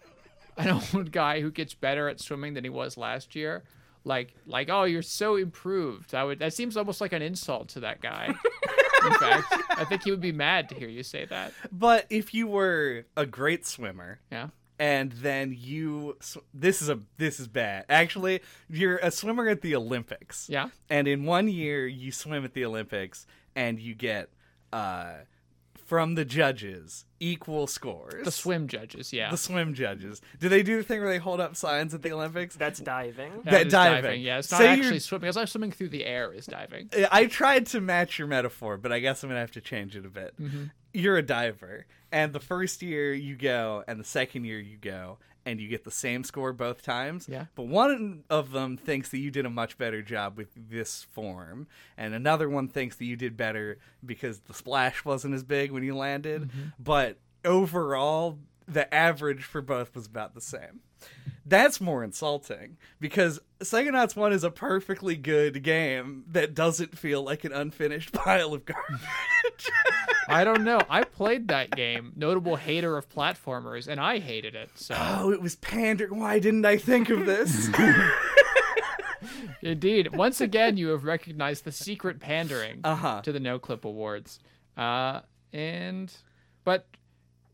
[0.57, 3.65] an old guy who gets better at swimming than he was last year
[4.05, 6.15] like like oh you're so improved.
[6.15, 8.35] I would that seems almost like an insult to that guy.
[9.07, 11.53] In fact i think he would be mad to hear you say that.
[11.73, 14.49] But if you were a great swimmer yeah.
[14.79, 17.87] and then you sw- this is a this is bad.
[17.89, 20.49] Actually you're a swimmer at the olympics.
[20.51, 20.69] Yeah.
[20.91, 23.27] And in one year you swim at the olympics
[23.57, 24.29] and you get
[24.73, 25.13] uh
[25.91, 30.77] from the judges equal scores the swim judges yeah the swim judges do they do
[30.77, 33.33] the thing where they hold up signs at the olympics That's diving.
[33.43, 34.23] that is diving.
[34.23, 35.27] Yeah, it's not Say you're- actually swimming.
[35.29, 36.91] It's not swimming through the air is diving.
[37.11, 40.07] I tried to match your metaphor, but I guess I'm gonna have to change it
[40.07, 40.33] a bit.
[40.41, 40.65] Mm-hmm.
[40.95, 45.19] You're a diver, and the first year you go, and the second year you go,
[45.47, 47.29] and you get the same score both times.
[47.29, 47.47] Yeah.
[47.55, 51.67] But one of them thinks that you did a much better job with this form,
[51.97, 55.83] and another one thinks that you did better because the splash wasn't as big when
[55.83, 56.43] you landed.
[56.43, 56.61] Mm-hmm.
[56.79, 60.81] But overall, the average for both was about the same.
[61.47, 67.45] That's more insulting because Psychonauts 1 is a perfectly good game that doesn't feel like
[67.45, 69.01] an unfinished pile of garbage.
[70.29, 70.81] I don't know.
[70.89, 74.71] I played that game, notable hater of platformers, and I hated it.
[74.77, 76.21] So oh, it was pandering.
[76.21, 77.69] Why didn't I think of this?
[79.63, 83.23] indeed, once again, you have recognized the secret pandering Uh-huh.
[83.23, 84.39] to the No Clip Awards.
[84.77, 85.21] Uh,
[85.53, 86.13] and
[86.65, 86.87] but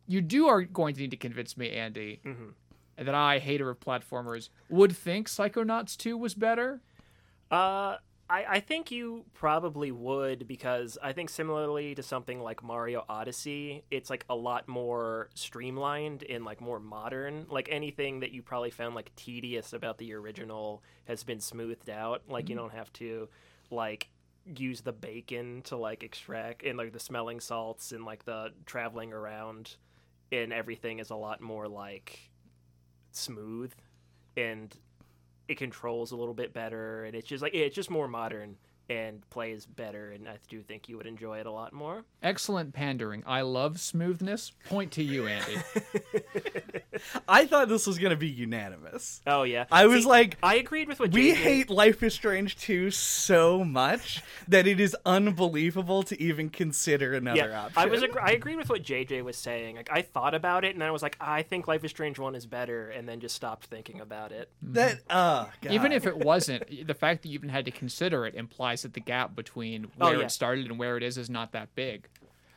[0.07, 2.21] you do are going to need to convince me, Andy,
[2.97, 6.81] that I, hater of platformers, would think Psychonauts 2 was better.
[7.51, 7.97] Uh,
[8.29, 13.85] I, I think you probably would because I think similarly to something like Mario Odyssey,
[13.91, 17.47] it's like a lot more streamlined and like more modern.
[17.49, 22.23] Like anything that you probably found like tedious about the original has been smoothed out.
[22.29, 23.29] Like you don't have to
[23.71, 24.09] like
[24.57, 29.13] use the bacon to like extract and like the smelling salts and like the traveling
[29.13, 29.77] around
[30.33, 32.31] and everything is a lot more like
[33.17, 33.73] smooth
[34.37, 34.75] and
[35.49, 38.57] it controls a little bit better and it's just like it's just more modern
[38.89, 42.05] and plays better and I do think you would enjoy it a lot more.
[42.23, 43.23] Excellent pandering.
[43.27, 44.53] I love smoothness.
[44.69, 45.57] Point to you, Andy.
[47.29, 49.21] I thought this was going to be unanimous.
[49.27, 49.67] Oh yeah.
[49.71, 52.91] I was See, like, I agreed with what we JJ hate Life is Strange 2
[52.91, 57.83] so much that it is unbelievable to even consider another yeah, option.
[57.83, 59.77] I was ag- I agreed with what JJ was saying.
[59.77, 62.35] Like I thought about it and I was like I think Life is Strange 1
[62.35, 64.51] is better and then just stopped thinking about it.
[64.63, 68.35] that uh Even if it wasn't, the fact that you even had to consider it
[68.35, 70.25] implies that the gap between Oh, where yeah.
[70.27, 72.09] it started and where it is is not that big.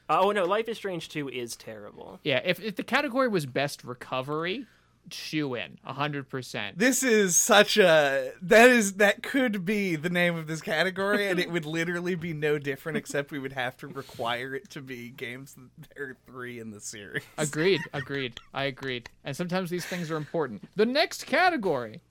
[0.10, 2.20] Uh, oh no, Life is Strange 2 is terrible.
[2.24, 4.66] Yeah, if, if the category was best recovery,
[5.14, 6.72] shoe in, 100%.
[6.76, 11.40] This is such a that is that could be the name of this category, and
[11.40, 15.10] it would literally be no different, except we would have to require it to be
[15.10, 17.24] games that are three in the series.
[17.38, 18.40] Agreed, agreed.
[18.54, 19.10] I agreed.
[19.24, 20.68] And sometimes these things are important.
[20.76, 22.02] The next category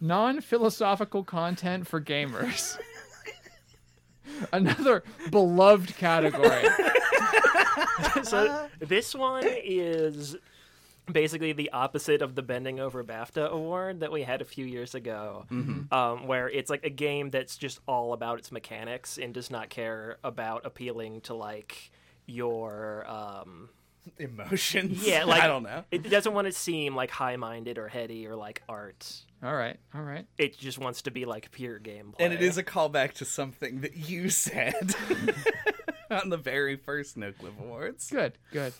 [0.00, 2.78] non philosophical content for gamers.
[4.52, 6.64] Another beloved category.
[8.22, 10.36] so this one is
[11.10, 14.94] basically the opposite of the bending over BAFTA award that we had a few years
[14.94, 15.44] ago,
[15.90, 19.70] um, where it's like a game that's just all about its mechanics and does not
[19.70, 21.90] care about appealing to like
[22.26, 23.68] your um,
[24.18, 25.06] Emotions.
[25.06, 25.84] yeah, like I don't know.
[25.90, 29.10] It doesn't want to seem like high-minded or heady or like art.
[29.42, 30.26] All right, all right.
[30.38, 32.16] It just wants to be like pure gameplay.
[32.18, 34.94] And it is a callback to something that you said
[36.10, 38.10] on the very first No Clip Awards.
[38.10, 38.72] Good, good.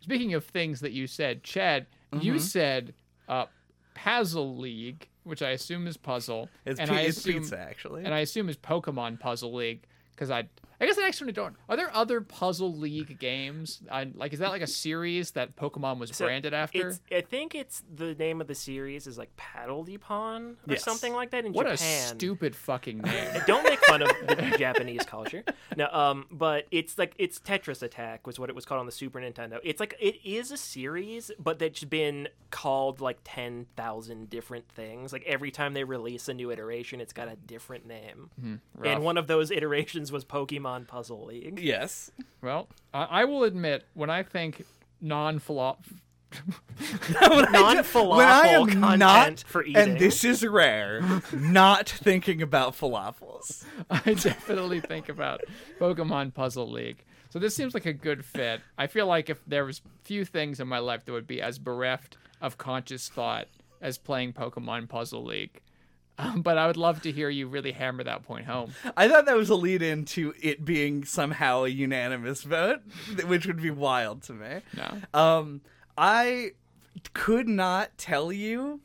[0.00, 1.86] Speaking of things that you said, Chad,
[2.20, 2.94] you said
[3.28, 3.46] uh,
[3.94, 8.04] Puzzle League, which I assume is puzzle, It's, and pi- I it's assume, pizza, actually.
[8.04, 9.82] and I assume is Pokemon Puzzle League
[10.16, 10.48] because I
[10.78, 11.56] I guess I actually don't.
[11.70, 13.80] Are there other Puzzle League games?
[13.90, 16.94] I, like, is that like a series that Pokemon was So branded after?
[17.10, 20.84] I think it's the name of the series is like Panel de Pon or Yes.
[20.84, 22.08] something like that in What a Japan.
[22.08, 23.40] stupid fucking name.
[23.46, 25.42] Don't make fun of the Japanese culture.
[25.76, 28.92] No, um, but it's like it's Tetris Attack was what it was called on the
[28.92, 29.58] Super Nintendo.
[29.62, 35.12] It's like it is a series, but that's been called like ten thousand different things.
[35.12, 38.30] Like every time they release a new iteration, it's got a different name.
[38.74, 38.86] rough.
[38.86, 41.58] And one of those iterations was Pokemon Puzzle League.
[41.60, 42.10] Yes.
[42.42, 44.64] Well, I, I will admit when I think
[45.00, 45.78] non-philo-
[47.20, 49.76] Non-falafel when I am content not, for eating.
[49.76, 53.64] and this is rare, not thinking about falafels.
[53.90, 55.42] I definitely think about
[55.80, 57.04] Pokemon Puzzle League.
[57.30, 58.60] So this seems like a good fit.
[58.78, 61.58] I feel like if there was few things in my life that would be as
[61.58, 63.48] bereft of conscious thought
[63.80, 65.60] as playing Pokemon Puzzle League.
[66.18, 68.72] Um, but I would love to hear you really hammer that point home.
[68.96, 72.80] I thought that was a lead in to it being somehow a unanimous vote,
[73.26, 74.60] which would be wild to me.
[74.74, 75.18] No.
[75.18, 75.60] Um,
[75.96, 76.52] I
[77.12, 78.80] could not tell you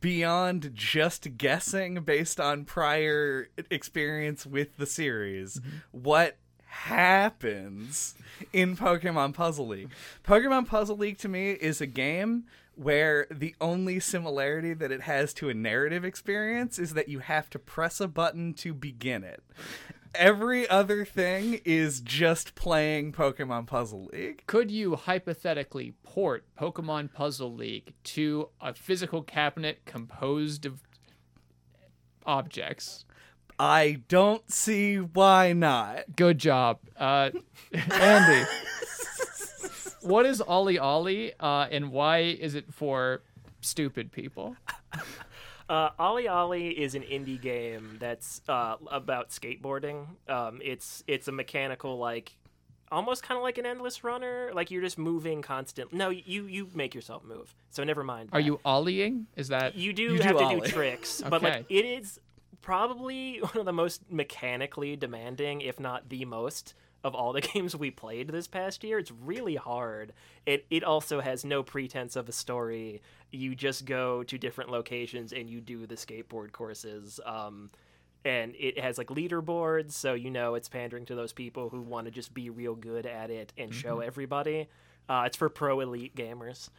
[0.00, 5.76] beyond just guessing based on prior experience with the series mm-hmm.
[5.90, 6.36] what
[6.66, 8.14] happens
[8.52, 9.90] in Pokemon Puzzle League.
[10.26, 12.44] Pokemon Puzzle League to me is a game
[12.76, 17.48] where the only similarity that it has to a narrative experience is that you have
[17.50, 19.42] to press a button to begin it.
[20.14, 24.44] Every other thing is just playing Pokemon Puzzle League.
[24.46, 30.82] Could you hypothetically port Pokemon Puzzle League to a physical cabinet composed of
[32.24, 33.04] objects?
[33.58, 36.16] I don't see why not.
[36.16, 37.30] Good job, uh,
[37.90, 38.48] Andy.
[40.04, 43.22] what is OlliOlli, uh, and why is it for
[43.60, 44.56] stupid people?
[45.66, 50.06] Uh, OlliOlli is an indie game that's uh, about skateboarding.
[50.28, 52.36] Um, it's it's a mechanical like
[52.92, 54.50] almost kind of like an endless runner.
[54.52, 55.96] Like you're just moving constantly.
[55.96, 57.54] No, you you make yourself move.
[57.70, 58.28] So never mind.
[58.32, 59.24] Are you ollieing?
[59.36, 60.60] Is that You do You have do to ollie.
[60.60, 62.20] do tricks, but like it is
[62.60, 66.74] probably one of the most mechanically demanding, if not the most,
[67.04, 68.98] of all the games we played this past year.
[68.98, 70.12] It's really hard.
[70.46, 73.02] It it also has no pretense of a story.
[73.30, 77.20] You just go to different locations and you do the skateboard courses.
[77.24, 77.70] Um,
[78.24, 82.06] and it has like leaderboards, so you know it's pandering to those people who want
[82.06, 84.66] to just be real good at it and show everybody.
[85.10, 86.70] Uh, it's for pro elite gamers.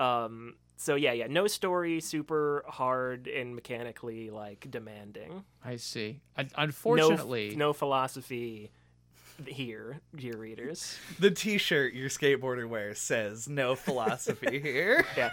[0.00, 5.44] Um, so yeah, yeah, no story, super hard and mechanically like demanding.
[5.62, 6.20] I see.
[6.38, 8.70] Un- No, Unfortunately, no philosophy
[9.46, 10.98] here, dear readers.
[11.18, 15.30] The T-shirt your skateboarder wears says "No philosophy here." Yeah,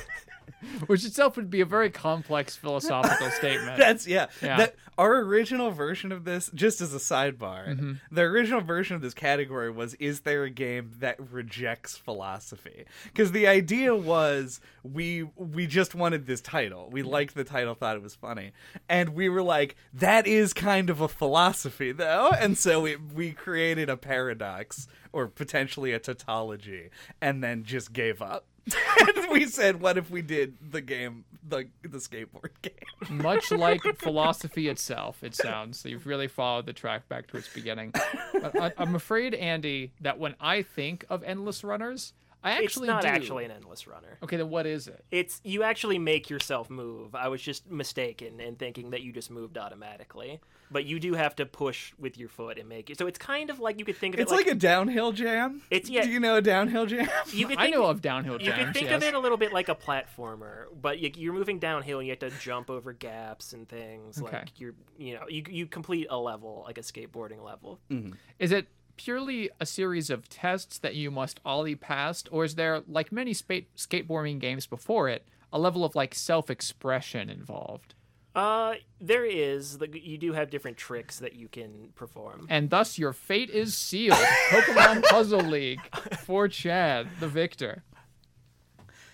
[0.86, 3.78] which itself would be a very complex philosophical statement.
[3.78, 4.26] That's yeah.
[4.42, 4.56] Yeah.
[4.58, 7.92] That our original version of this, just as a sidebar, Mm-hmm.
[8.12, 12.84] the original version of this category was: Is there a game that rejects philosophy?
[13.04, 16.88] Because the idea was we we just wanted this title.
[16.90, 18.52] We liked the title, thought it was funny,
[18.88, 22.30] and we were like, that is kind of a philosophy, though.
[22.30, 26.90] And so we we created a paradox or potentially a tautology,
[27.20, 28.44] and then just gave up.
[29.16, 32.72] and we said, what if we did the game, the the skateboard game?
[33.10, 35.80] Much like philosophy itself, it sounds.
[35.80, 37.92] So you've really followed the track back to its beginning.
[38.32, 42.94] But I, I'm afraid, Andy, that when I think of endless runners, I actually it's
[42.94, 43.08] not do.
[43.08, 44.18] actually an endless runner.
[44.22, 45.04] Okay, then what is it?
[45.10, 47.14] It's you actually make yourself move.
[47.14, 50.40] I was just mistaken in thinking that you just moved automatically,
[50.70, 52.98] but you do have to push with your foot and make it.
[52.98, 55.62] So it's kind of like you could think of It's it like, a downhill jam.
[55.70, 56.02] It's- yeah.
[56.04, 57.08] Do you know a downhill jam?
[57.32, 58.64] you could I know of downhill Jams, You jams.
[58.64, 58.96] can think yes.
[58.96, 62.12] of it a little bit like a platformer, but you, you're moving downhill and you
[62.12, 64.20] have to jump over gaps and things.
[64.20, 64.36] Okay.
[64.38, 67.80] Like you're, you know, you you complete a level like a skateboarding level.
[67.90, 68.12] Mm-hmm.
[68.38, 72.82] Is it purely a series of tests that you must ollie past, or is there,
[72.88, 77.94] like many spa- skateboarding games before it, a level of like self-expression involved?
[78.34, 79.78] Uh, there is.
[79.92, 82.46] You do have different tricks that you can perform.
[82.50, 84.18] And thus your fate is sealed.
[84.48, 85.80] Pokemon Puzzle League
[86.24, 87.84] for Chad, the victor.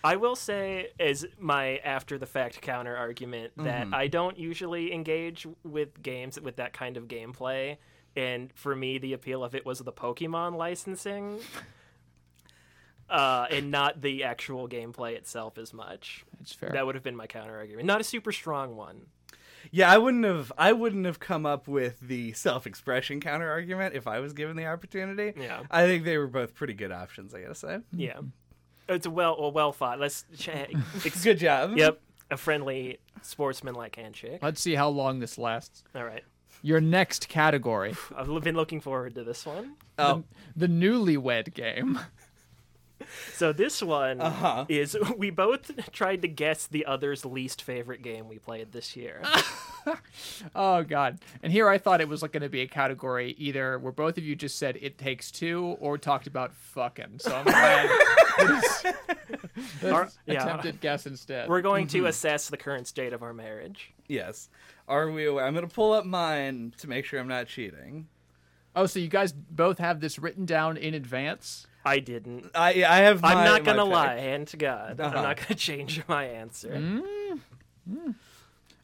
[0.03, 5.47] I will say, as my after the fact counter argument, that I don't usually engage
[5.63, 7.77] with games with that kind of gameplay.
[8.21, 11.39] And for me, the appeal of it was the Pokemon licensing,
[13.09, 16.25] uh, and not the actual gameplay itself as much.
[16.39, 16.71] That's fair.
[16.71, 17.87] That would have been my counter argument.
[17.87, 19.07] Not a super strong one.
[19.71, 20.53] Yeah, I wouldn't have.
[20.59, 24.67] I wouldn't have come up with the self-expression counter argument if I was given the
[24.67, 25.33] opportunity.
[25.41, 25.63] Yeah.
[25.71, 27.35] I think they were both pretty good options.
[27.35, 27.79] I gotta say.
[27.93, 28.21] Yeah,
[28.89, 29.99] it's a well, well, well thought.
[29.99, 30.25] Let's.
[30.37, 30.49] Ch-
[31.05, 31.77] ex- Good job.
[31.77, 32.01] Yep,
[32.31, 34.41] a friendly sportsman-like handshake.
[34.43, 35.85] Let's see how long this lasts.
[35.95, 36.25] All right.
[36.63, 39.75] Your next category, I've been looking forward to this one.
[39.99, 40.25] Oh,
[40.57, 41.99] the newlywed game.
[43.33, 44.67] So this one Uh-huh.
[44.69, 49.23] is we both tried to guess the other's least favorite game we played this year.
[50.55, 51.21] Oh god.
[51.43, 54.19] And here I thought it was like going to be a category either where both
[54.19, 57.19] of you just said it takes two or talked about fucking.
[57.19, 57.91] So I'm glad
[58.39, 58.83] this,
[59.81, 60.43] this Our- yeah.
[60.45, 61.49] attempted guess instead.
[61.49, 63.91] We're going to assess the current state of our marriage.
[64.07, 64.51] yes.
[64.91, 65.47] Are we aware?
[65.47, 68.09] I'm going to pull up mine to make sure I'm not cheating.
[68.77, 71.67] Oh, so you guys both have this written down in advance?
[71.85, 72.51] I didn't.
[72.55, 73.25] I I have.
[73.25, 75.17] I'm not gonna lie, hand to God, Uh-huh.
[75.17, 76.69] I'm not gonna change my answer.
[76.69, 78.15] Mm.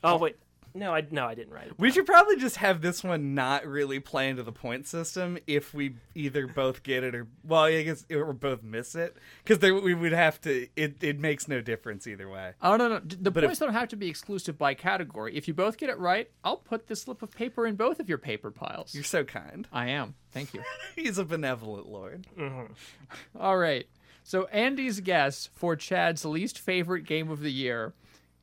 [0.03, 0.37] Oh wait,
[0.77, 1.74] no, I no, I didn't write it.
[1.79, 5.74] We should probably just have this one not really play into the point system if
[5.74, 9.95] we either both get it or well, I guess or both miss it because we
[9.95, 10.68] would have to.
[10.77, 12.53] It it makes no difference either way.
[12.62, 13.01] Oh no, no.
[13.01, 15.37] The But if- points don't have to be exclusive by category.
[15.37, 18.09] If you both get it right, I'll put this slip of paper in both of
[18.09, 18.95] your paper piles.
[18.95, 19.66] You're so kind.
[19.72, 20.14] I am.
[20.33, 20.62] Thank you.
[20.97, 22.27] He's a benevolent lord.
[22.39, 22.72] Mm-hmm.
[23.41, 23.87] All right.
[24.22, 27.95] So Andy's guess for Chad's least favorite game of the year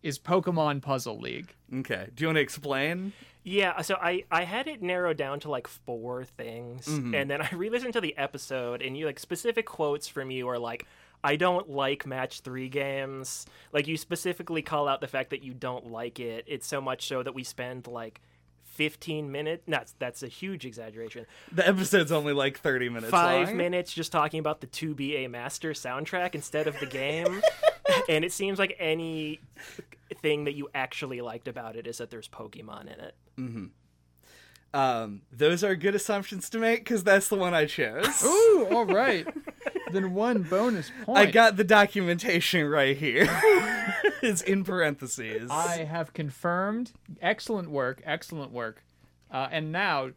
[0.03, 1.55] is Pokemon Puzzle League.
[1.73, 2.07] Okay.
[2.13, 3.13] Do you want to explain?
[3.45, 7.15] Yeah, so I I had it narrowed down to like four things, Mm-hmm.
[7.15, 10.59] and then I re-listened to the episode, and you like specific quotes from you are
[10.59, 10.85] like.
[11.25, 13.45] I don't like match three games.
[13.71, 16.43] Like you specifically call out the fact that you don't like it.
[16.47, 18.19] It's so much so that we spend like
[18.73, 19.63] 15 minutes.
[19.67, 21.25] That's that's a huge exaggeration.
[21.51, 23.57] The episode's only like 30 minutes five long.
[23.57, 27.41] minutes just talking about the 2BA Master soundtrack instead of the game.
[28.09, 29.39] and it seems like any
[30.21, 33.15] thing that you actually liked about it is that there's Pokemon in it.
[33.37, 33.65] Mm-hmm.
[34.73, 38.23] Um, those are good assumptions to make because that's the one I chose.
[38.25, 39.27] Ooh, all right.
[39.91, 41.17] then one bonus point.
[41.17, 43.27] I got the documentation right here.
[44.23, 45.49] it's in parentheses.
[45.51, 46.91] I have confirmed.
[47.21, 48.01] Excellent work.
[48.03, 48.83] Excellent work.
[49.31, 50.11] Uh, and now,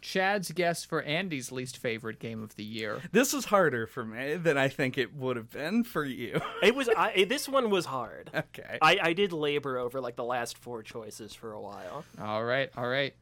[0.00, 3.00] Chad's guess for Andy's least favorite game of the year.
[3.10, 6.40] This was harder for me than I think it would have been for you.
[6.62, 8.30] It was I, this one was hard.
[8.34, 8.78] okay.
[8.82, 12.04] I, I did labor over like the last four choices for a while.
[12.20, 12.70] All right.
[12.76, 13.14] All right.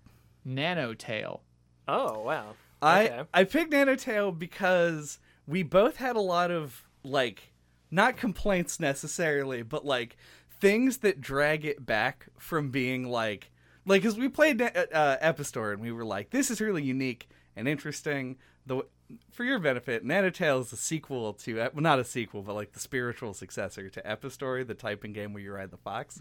[0.46, 1.40] Nanotale.
[1.88, 2.54] Oh wow.
[2.80, 3.22] I Okay.
[3.34, 7.52] I picked Nanotale because we both had a lot of like
[7.90, 10.16] not complaints necessarily, but like
[10.60, 13.50] things that drag it back from being like
[13.86, 17.28] like because we played uh, uh, Epistory and we were like this is really unique
[17.54, 18.36] and interesting.
[18.66, 18.82] The
[19.30, 22.80] for your benefit, Nanotale is a sequel to well, not a sequel, but like the
[22.80, 26.18] spiritual successor to Epistory, the typing game where you ride the fox.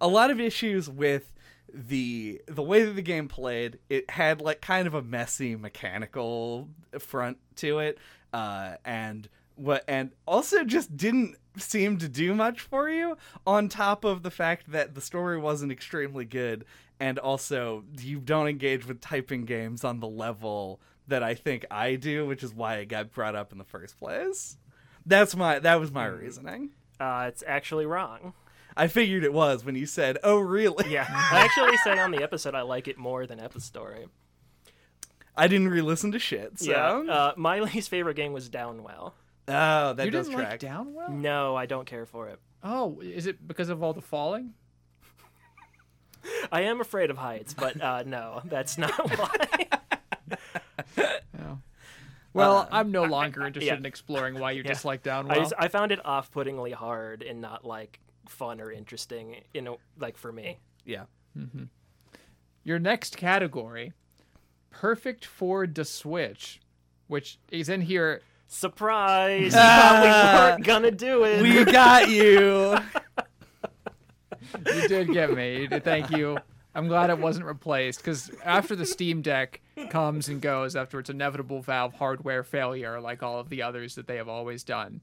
[0.00, 1.34] A lot of issues with
[1.72, 3.78] the the way that the game played.
[3.88, 7.98] It had like kind of a messy mechanical front to it,
[8.32, 13.16] uh, and what and also just didn't seem to do much for you.
[13.46, 16.64] On top of the fact that the story wasn't extremely good,
[17.00, 21.96] and also you don't engage with typing games on the level that I think I
[21.96, 24.56] do, which is why it got brought up in the first place.
[25.04, 26.70] That's my that was my reasoning.
[27.00, 28.34] Uh, it's actually wrong.
[28.76, 31.06] I figured it was when you said, "Oh, really?" Yeah.
[31.32, 34.06] I actually said on the episode I like it more than Epistory.
[35.36, 36.58] I didn't re-listen to shit.
[36.60, 37.12] So, Yeah.
[37.12, 39.12] Uh, my least favorite game was Downwell.
[39.48, 40.62] oh, that you does didn't track.
[40.62, 41.08] like Downwell?
[41.10, 42.38] No, I don't care for it.
[42.62, 44.54] Oh, is it because of all the falling?
[46.52, 49.66] I am afraid of heights, but uh, no, that's not why.
[52.34, 53.76] Well, I'm no longer interested yeah.
[53.76, 54.72] in exploring why you Yeah.
[54.72, 55.32] dislike Downwell.
[55.32, 58.00] I, just, I found it off-puttingly hard and not like
[58.32, 59.42] fun or interesting.
[59.54, 60.58] You know, like for me.
[60.84, 61.04] Yeah.
[61.38, 61.64] Mm-hmm.
[62.64, 63.92] Your next category,
[64.70, 66.60] perfect for the Switch,
[67.06, 68.22] which is in here.
[68.48, 69.54] Surprise!
[69.54, 71.42] You probably weren't gonna do it.
[71.42, 72.76] We got you.
[74.66, 75.66] You did get me.
[75.66, 76.36] Thank you.
[76.74, 79.60] I'm glad it wasn't replaced because after the Steam Deck
[79.90, 84.06] comes and goes after its inevitable Valve hardware failure, like all of the others that
[84.06, 85.00] they have always done,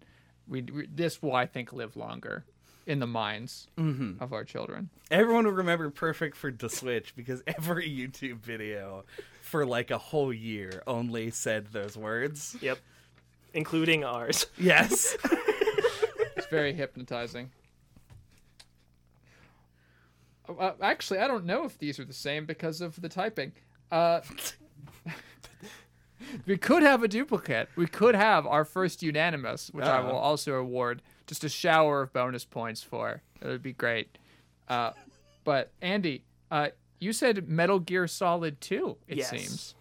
[0.48, 2.46] we, we this will I think live longer
[2.86, 4.90] in the minds of our children.
[5.12, 9.04] Everyone will remember Perfect for the Switch because every YouTube video
[9.42, 12.56] for like a whole year only said those words.
[12.62, 12.80] Yep.
[13.54, 14.46] Including ours.
[14.58, 15.16] Yes.
[16.38, 17.52] It's very hypnotizing.
[20.48, 23.52] Uh, actually, I don't know if these are the same because of the typing.
[23.92, 24.22] Uh,
[26.46, 27.70] we could have a duplicate.
[27.76, 30.06] We could have our first unanimous, which I Uh-oh.
[30.08, 33.22] will also award just a shower of bonus points for.
[33.40, 34.18] It would be great.
[34.68, 34.92] Uh,
[35.44, 36.70] but Andy, uh,
[37.00, 39.30] you said Metal Gear Solid 2, it Yes.
[39.30, 39.76] seems.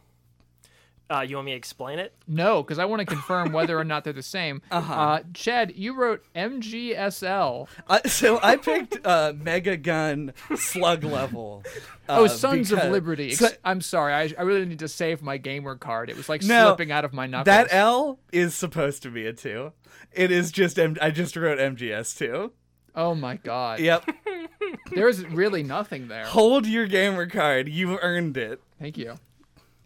[1.10, 2.12] Uh, you want me to explain it?
[2.26, 4.60] No, because I want to confirm whether or not they're the same.
[4.70, 4.93] Uh-huh.
[4.94, 7.66] Uh, Chad, you wrote MGSL.
[7.89, 11.64] I, so I picked uh, Mega Gun Slug Level.
[12.10, 13.35] Oh, uh, Sons of because- Liberty.
[13.35, 14.14] So- I'm sorry.
[14.14, 16.09] I, I really need to save my gamer card.
[16.09, 17.44] It was like No, slipping out of my knuckles.
[17.55, 19.72] that L is supposed to be a two.
[20.12, 22.52] It is just M- I just wrote MGS two.
[22.94, 23.80] oh my god.
[23.80, 24.09] Yep.
[24.90, 26.24] There's really nothing there.
[26.24, 27.68] Hold your gamer card.
[27.68, 28.62] You've earned it.
[28.80, 29.16] Thank you.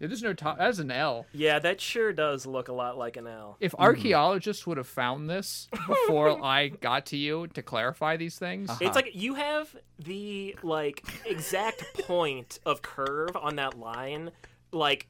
[0.02, 0.58] Yeah, There's no top.
[0.58, 1.26] That's an L.
[1.32, 3.56] Yeah, that sure does look a lot like an L.
[3.60, 3.82] If hmm.
[3.82, 8.80] archaeologists would have found this before I got to you to clarify these things, uh-huh.
[8.80, 14.32] It's like you have the like exact point of curve on that line,
[14.72, 15.06] like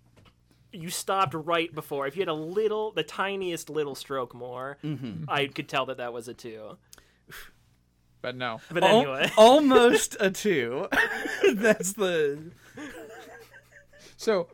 [0.72, 2.06] you stopped right before.
[2.06, 5.24] If you had a little, the tiniest little stroke more, mm-hmm.
[5.26, 6.76] I could tell that that was a two.
[8.20, 8.60] but no.
[8.70, 10.88] But Al- anyway, almost a two.
[11.54, 12.52] That's the.
[14.18, 14.48] So,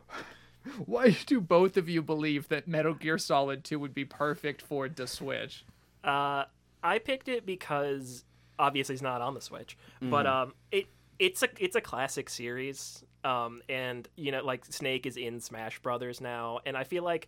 [0.85, 4.87] why do both of you believe that Metal Gear Solid 2 would be perfect for
[4.89, 5.65] the Switch?
[6.03, 6.45] uh,
[6.83, 8.23] I picked it because
[8.57, 10.87] obviously it's not on the Switch, but um, it
[11.17, 13.03] it's a it's a classic series.
[13.23, 17.27] Um, and you know, like Snake is in Smash Brothers now, and I feel like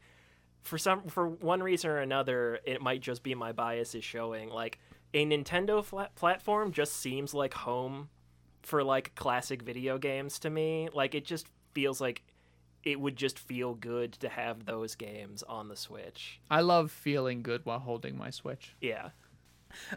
[0.63, 4.49] for some for one reason or another, it might just be my bias is showing.
[4.49, 4.79] Like
[5.13, 8.09] a Nintendo flat platform just seems like home
[8.61, 10.87] for like classic video games to me.
[10.93, 12.23] Like it just feels like
[12.83, 16.39] it would just feel good to have those games on the Switch.
[16.49, 18.75] I love feeling good while holding my Switch.
[18.81, 19.09] Yeah.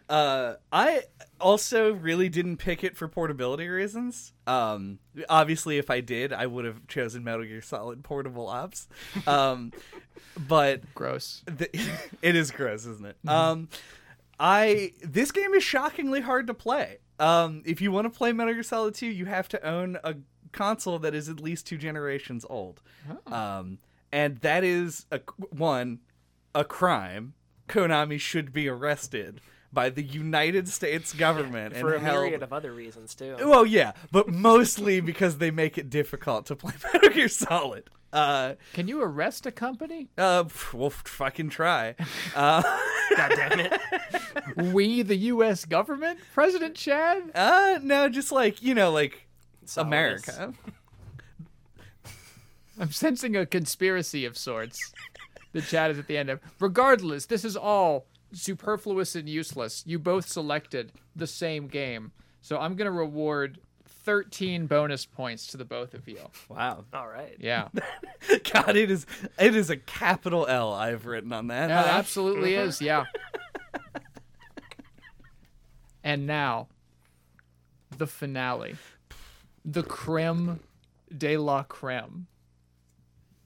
[0.09, 1.03] Uh, I
[1.41, 4.33] also really didn't pick it for portability reasons.
[4.47, 4.99] Um,
[5.29, 8.89] obviously, if I did, I would have chosen Metal Gear Solid Portable Ops.
[9.27, 9.73] Um,
[10.49, 11.43] but Gross.
[11.47, 11.69] the,
[12.23, 13.17] it is gross, isn't it?
[13.29, 13.69] Um,
[14.39, 16.99] I this game is shockingly hard to play.
[17.21, 20.17] Um, if you want to play Metal Gear Solid 2, you have to own a
[20.55, 22.81] console that is at least two generations old.
[23.27, 23.79] Um,
[24.11, 25.21] and that is a
[25.51, 25.99] one
[26.55, 27.35] a crime.
[27.69, 29.41] Konami should be arrested
[29.73, 32.21] by the United States government For a held.
[32.25, 33.37] myriad of other reasons too.
[33.41, 37.91] Well, yeah, but mostly because they make it difficult to play Metal Gear Solid.
[38.13, 40.09] Uh, Can you arrest a company?
[40.17, 41.97] uh, we'll fucking try.
[42.37, 42.63] Uh,
[43.17, 44.73] God damn it.
[44.73, 45.65] we, the U.S.
[45.65, 46.19] government?
[46.33, 47.31] President Chad?
[47.35, 49.27] Uh, no, just like you know, like
[49.67, 49.87] Solidus.
[49.87, 50.55] America.
[52.79, 54.93] I'm sensing a conspiracy of sorts.
[55.53, 56.41] The chat is at the end of.
[56.59, 59.85] Regardless, this is all superfluous and useless.
[59.87, 62.13] You both selected the same game.
[62.41, 66.19] So I'm going to reward 13 bonus points to the both of you.
[66.49, 67.37] Wow, All right.
[67.39, 67.69] Yeah.
[68.53, 69.07] God, it is
[69.39, 71.71] it is a capital L I've written on that.
[71.71, 72.83] Yeah, it absolutely is.
[72.83, 73.05] Yeah.
[76.05, 76.69] and now,
[77.97, 78.77] the finale.
[79.65, 80.61] The creme
[81.17, 82.27] de la creme.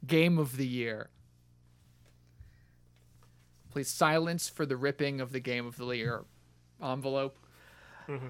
[0.07, 1.11] Game of the year.
[3.71, 6.25] Please silence for the ripping of the game of the year
[6.83, 7.37] envelope.
[8.09, 8.29] Mm-hmm.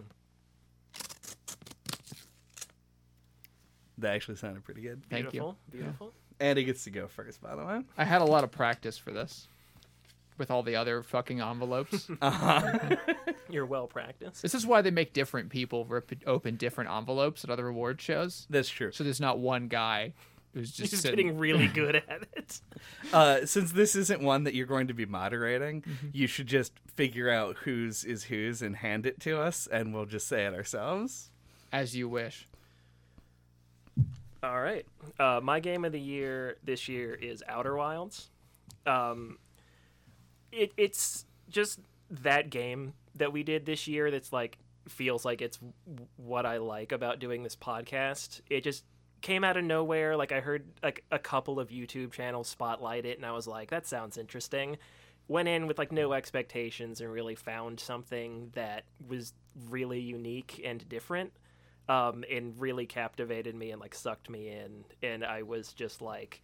[3.99, 5.03] That actually sounded pretty good.
[5.11, 5.31] Thank you.
[5.31, 5.59] Beautiful.
[5.71, 6.13] Beautiful.
[6.41, 7.83] And he gets to go first, by the way.
[7.97, 9.49] I had a lot of practice for this
[10.39, 12.09] with all the other fucking envelopes.
[13.51, 14.43] You're well practiced.
[14.43, 18.47] this is why they make different people rip open different envelopes at other reward shows.
[18.49, 18.93] That's true.
[18.93, 20.13] So there's not one guy
[20.55, 22.61] who's just just getting really good at it.
[23.13, 25.83] Uh, since this isn't one that you're going to be moderating,
[26.13, 30.05] you should just figure out whose is whose and hand it to us, and we'll
[30.05, 31.31] just say it ourselves.
[31.73, 32.47] as you wish.
[34.43, 34.85] All right.
[35.19, 38.29] Uh, my game of the year this year is Outer Wilds.
[38.87, 39.39] Um,
[40.53, 41.81] it, it's just
[42.11, 44.59] that game that we did this year that's like
[44.89, 45.59] feels like it's
[46.17, 48.41] what I like about doing this podcast.
[48.49, 48.85] It just
[49.21, 50.17] came out of nowhere.
[50.17, 53.71] Like I heard like a couple of YouTube channels spotlight it, and I was like,
[53.71, 54.79] that sounds interesting.
[55.27, 59.35] Went in with like no expectations and really found something that was
[59.69, 61.33] really unique and different
[61.89, 64.85] um, and really captivated me and like sucked me in.
[65.03, 66.43] And I was just like,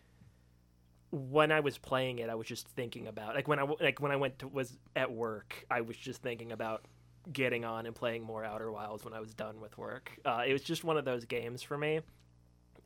[1.14, 4.10] when I was playing it, I was just thinking about like when I like when
[4.10, 6.86] I went to was at work, I was just thinking about
[7.32, 10.18] getting on and playing more Outer Wilds when I was done with work.
[10.24, 12.00] Uh, it was just one of those games for me,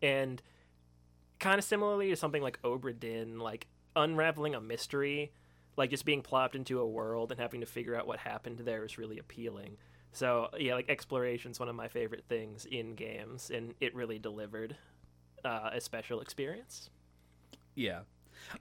[0.02, 0.42] and
[1.40, 5.32] kind of similarly to something like Obra Dinn, like unraveling a mystery,
[5.78, 8.84] like just being plopped into a world and having to figure out what happened there
[8.84, 9.78] is really appealing.
[10.12, 14.18] So yeah, like exploration is one of my favorite things in games, and it really
[14.18, 14.76] delivered
[15.46, 16.90] uh, a special experience.
[17.74, 18.00] Yeah.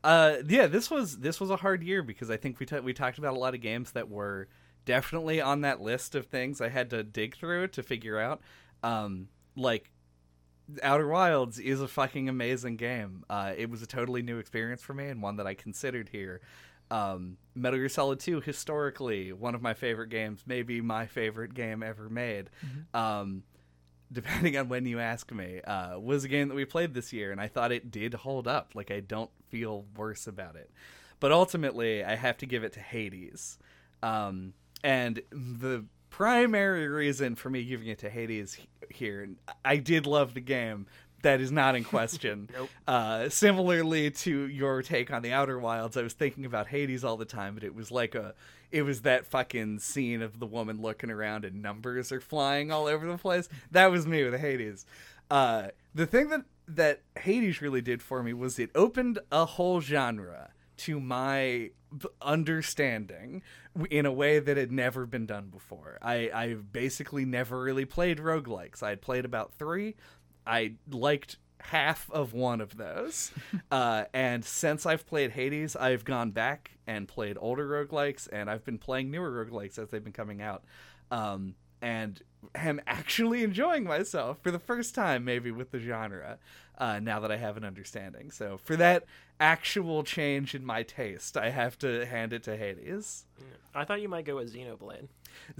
[0.04, 2.94] Uh, yeah, this was this was a hard year because I think we ta- we
[2.94, 4.48] talked about a lot of games that were
[4.86, 8.42] definitely on that list of things I had to dig through to figure out.
[8.84, 9.92] Um, like
[10.84, 13.24] Outer Wilds is a fucking amazing game.
[13.30, 16.42] Uh, it was a totally new experience for me and one that I considered here.
[16.90, 21.84] Um, Metal Gear Solid 2, historically, one of my favorite games, maybe my favorite game
[21.84, 22.50] ever made.
[22.94, 23.44] Um,
[24.12, 27.32] depending on when you ask me, uh, was a game that we played this year,
[27.32, 28.72] and I thought it did hold up.
[28.74, 30.70] Like, I don't feel worse about it.
[31.20, 33.58] But ultimately, I have to give it to Hades.
[34.04, 34.54] Um,
[34.84, 38.58] and the primary reason for me giving it to Hades
[38.90, 39.30] here,
[39.66, 40.86] I did love the game.
[41.28, 42.50] That is not in question.
[42.58, 42.70] Nope.
[42.88, 47.18] Uh, similarly to your take on the Outer Wilds, I was thinking about Hades all
[47.18, 48.34] the time, but it was like a,
[48.72, 52.88] it was that fucking scene of the woman looking around and numbers are flying all
[52.88, 53.50] over the place.
[53.72, 54.86] That was me with Hades.
[55.30, 59.82] Uh, the thing that that Hades really did for me was it opened a whole
[59.82, 61.72] genre to my
[62.22, 63.42] understanding
[63.90, 65.98] in a way that had never been done before.
[66.02, 68.82] I I basically never really played roguelikes.
[68.82, 69.96] I had played about 3.
[70.48, 73.32] I liked half of one of those.
[73.72, 78.64] uh, and since I've played Hades, I've gone back and played older roguelikes, and I've
[78.64, 80.64] been playing newer roguelikes as they've been coming out.
[81.12, 82.22] Um, and
[82.56, 86.38] am actually enjoying myself for the first time, maybe with the genre,
[86.78, 88.32] uh, now that I have an understanding.
[88.32, 89.06] So, for that
[89.40, 93.26] actual change in my taste, I have to hand it to Hades.
[93.76, 95.08] I thought you might go with Xenoblade.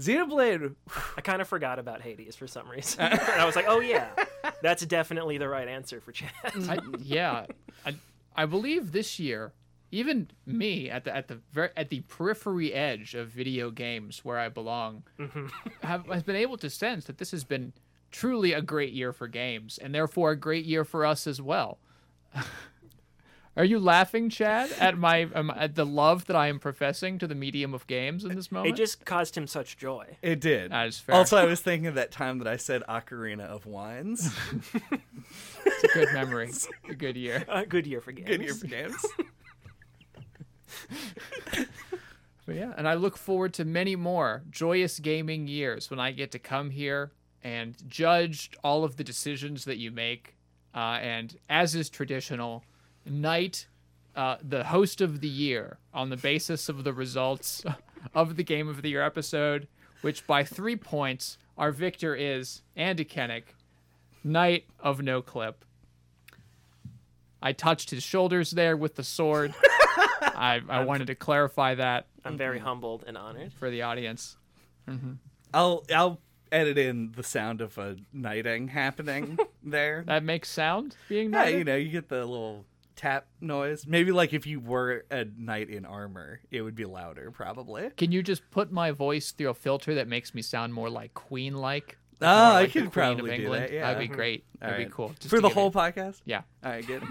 [0.00, 0.74] Xenoblade,
[1.16, 3.00] I kind of forgot about Hades for some reason.
[3.00, 4.08] and I was like, oh yeah,
[4.62, 6.30] that's definitely the right answer for Chad.
[6.68, 7.46] I, yeah,
[7.84, 7.94] I,
[8.36, 9.52] I believe this year,
[9.90, 14.38] even me at the at the very at the periphery edge of video games where
[14.38, 15.46] I belong, mm-hmm.
[15.82, 17.72] have has been able to sense that this has been
[18.10, 21.78] truly a great year for games, and therefore a great year for us as well.
[23.58, 27.26] Are you laughing, Chad, at my um, at the love that I am professing to
[27.26, 28.72] the medium of games in this moment?
[28.72, 30.16] It just caused him such joy.
[30.22, 30.70] it did.
[30.70, 31.16] That is fair.
[31.16, 34.32] Also, I was thinking of that time that I said Ocarina of Wines.
[35.66, 36.52] it's a good memory,
[36.88, 37.44] a good year.
[37.48, 38.28] A good year for games.
[38.28, 39.04] Good year for games.
[42.46, 46.30] But yeah, and I look forward to many more joyous gaming years when I get
[46.30, 47.12] to come here
[47.44, 50.34] and judge all of the decisions that you make.
[50.74, 52.64] Uh, and as is traditional,
[53.06, 53.66] knight
[54.16, 57.64] uh, the host of the year on the basis of the results
[58.14, 59.68] of the Game of the Year episode,
[60.02, 63.54] which by three points, our victor is Andy Kennick,
[64.24, 65.64] Knight of No Clip.
[67.40, 69.54] I touched his shoulders there with the sword.
[70.20, 73.52] I, I wanted to clarify that I'm very humbled and honored.
[73.52, 74.36] for the audience.
[75.54, 76.20] I'll I'll
[76.50, 80.02] edit in the sound of a knighting happening there.
[80.06, 82.64] That makes sound being yeah, you know, you get the little
[82.98, 83.86] tap noise.
[83.86, 87.88] Maybe like if you were a knight in armor, it would be louder, probably.
[87.96, 91.14] Can you just put my voice through a filter that makes me sound more like
[91.14, 91.96] Queen like?
[92.20, 93.72] Oh, I like the could probably do that.
[93.72, 94.42] Yeah, That'd be great.
[94.42, 94.64] Mm-hmm.
[94.64, 94.88] All That'd right.
[94.90, 95.14] be cool.
[95.20, 96.20] Just for the whole it- podcast.
[96.24, 96.42] Yeah.
[96.64, 97.02] All right, good.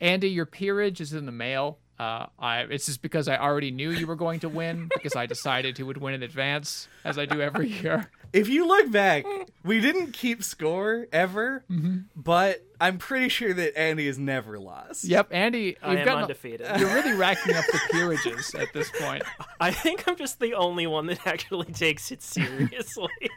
[0.00, 1.78] Andy, your peerage is in the mail.
[1.98, 5.24] Uh, I, it's just because I already knew you were going to win because I
[5.26, 8.10] decided who would win in advance, as I do every year.
[8.34, 9.24] if you look back,
[9.64, 11.96] we didn't keep score ever, Mm-hmm.
[12.14, 15.04] but I'm pretty sure that Andy has never lost.
[15.04, 16.66] Yep, Andy, I you've am gotten undefeated.
[16.78, 19.22] you're really racking up the peerages at this point.
[19.58, 23.08] I think I'm just the only one that actually takes it seriously.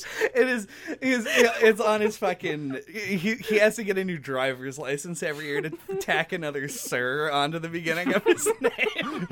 [0.34, 0.66] It is.
[0.88, 2.80] It is it's on his fucking.
[2.92, 7.30] He he has to get a new driver's license every year to tack another "sir"
[7.30, 9.26] onto the beginning of his name.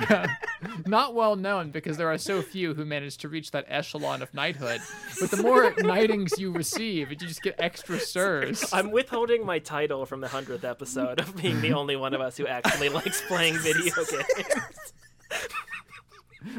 [0.86, 4.32] Not well known because there are so few who manage to reach that echelon of
[4.32, 4.80] knighthood.
[5.20, 8.72] But the more knightings you receive, you just get extra sirs.
[8.72, 12.36] I'm withholding my title from the hundredth episode of being the only one of us
[12.36, 14.92] who actually likes playing video games.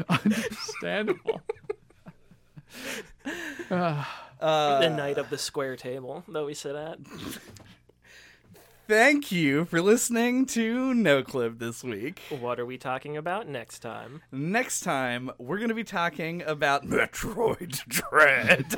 [0.10, 1.42] Understandable.
[3.70, 7.00] The night of the square table that we sit at.
[8.88, 12.22] Thank you for listening to No Clip this week.
[12.40, 14.22] What are we talking about next time?
[14.32, 18.76] Next time, we're going to be talking about Metroid Dread.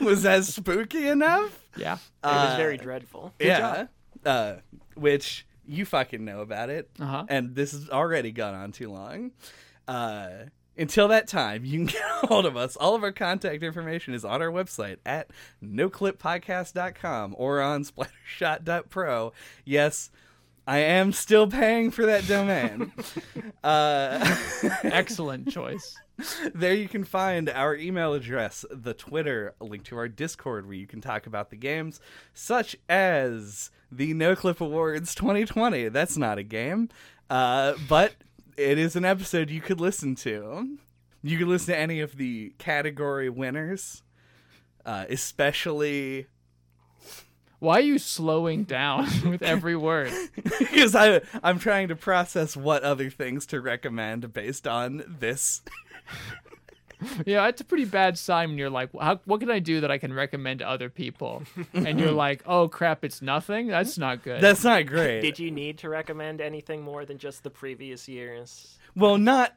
[0.00, 1.66] Was that spooky enough?
[1.76, 1.94] Yeah.
[1.94, 3.34] It was Uh, very dreadful.
[3.38, 3.86] yeah.
[4.24, 4.54] Uh,
[4.94, 6.88] which you fucking know about it.
[6.98, 7.26] Uh-huh.
[7.28, 9.32] And this has already gone on too long.
[9.86, 10.30] Uh,
[10.76, 12.76] until that time, you can get a hold of us.
[12.76, 15.30] All of our contact information is on our website at
[15.62, 19.32] noclippodcast.com or on splattershot.pro.
[19.64, 20.10] Yes,
[20.66, 22.92] I am still paying for that domain.
[23.64, 24.36] uh,
[24.82, 25.96] Excellent choice.
[26.54, 30.76] there you can find our email address, the Twitter, a link to our Discord where
[30.76, 32.00] you can talk about the games,
[32.32, 35.88] such as the NoClip Awards 2020.
[35.88, 36.88] That's not a game,
[37.28, 38.14] uh, but
[38.56, 40.78] it is an episode you could listen to.
[41.22, 44.02] You could listen to any of the category winners,
[44.84, 46.26] uh, especially
[47.60, 50.12] Why are you slowing down with every word?
[50.58, 55.62] because I I'm trying to process what other things to recommend based on this.
[57.26, 59.90] Yeah, it's a pretty bad sign when you're like, How, "What can I do that
[59.90, 61.42] I can recommend to other people?"
[61.74, 64.40] And you're like, "Oh crap, it's nothing." That's not good.
[64.40, 65.20] That's not great.
[65.20, 68.78] Did you need to recommend anything more than just the previous years?
[68.94, 69.54] well, not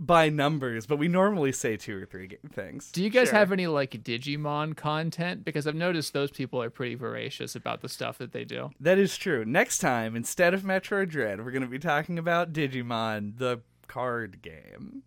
[0.00, 2.92] by numbers, but we normally say two or three things.
[2.92, 3.38] do you guys Sure.
[3.38, 5.44] have any like Digimon content?
[5.44, 8.70] Because I've noticed those people are pretty voracious about the stuff that they do.
[8.78, 9.44] That is true.
[9.44, 14.40] Next time, instead of Metroid Dread, we're going to be talking about Digimon, the card
[14.40, 15.02] game.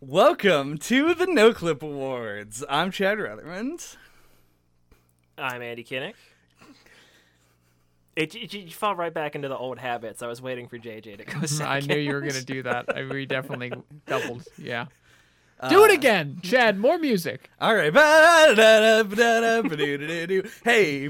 [0.00, 2.62] Welcome to the No Clip Awards.
[2.68, 3.96] I'm Chad Ruthermond.
[5.38, 6.14] I'm Andy Kinnick.
[8.14, 10.20] It, it, you fall right back into the old habits.
[10.20, 11.72] I was waiting for JJ to go second.
[11.72, 12.94] I knew you were gonna do that.
[12.94, 13.72] I we definitely
[14.06, 14.46] doubled.
[14.58, 14.86] Yeah.
[15.68, 16.78] Do it uh, again, Chad.
[16.78, 17.48] More music.
[17.60, 17.92] All right.
[20.64, 21.08] Hey.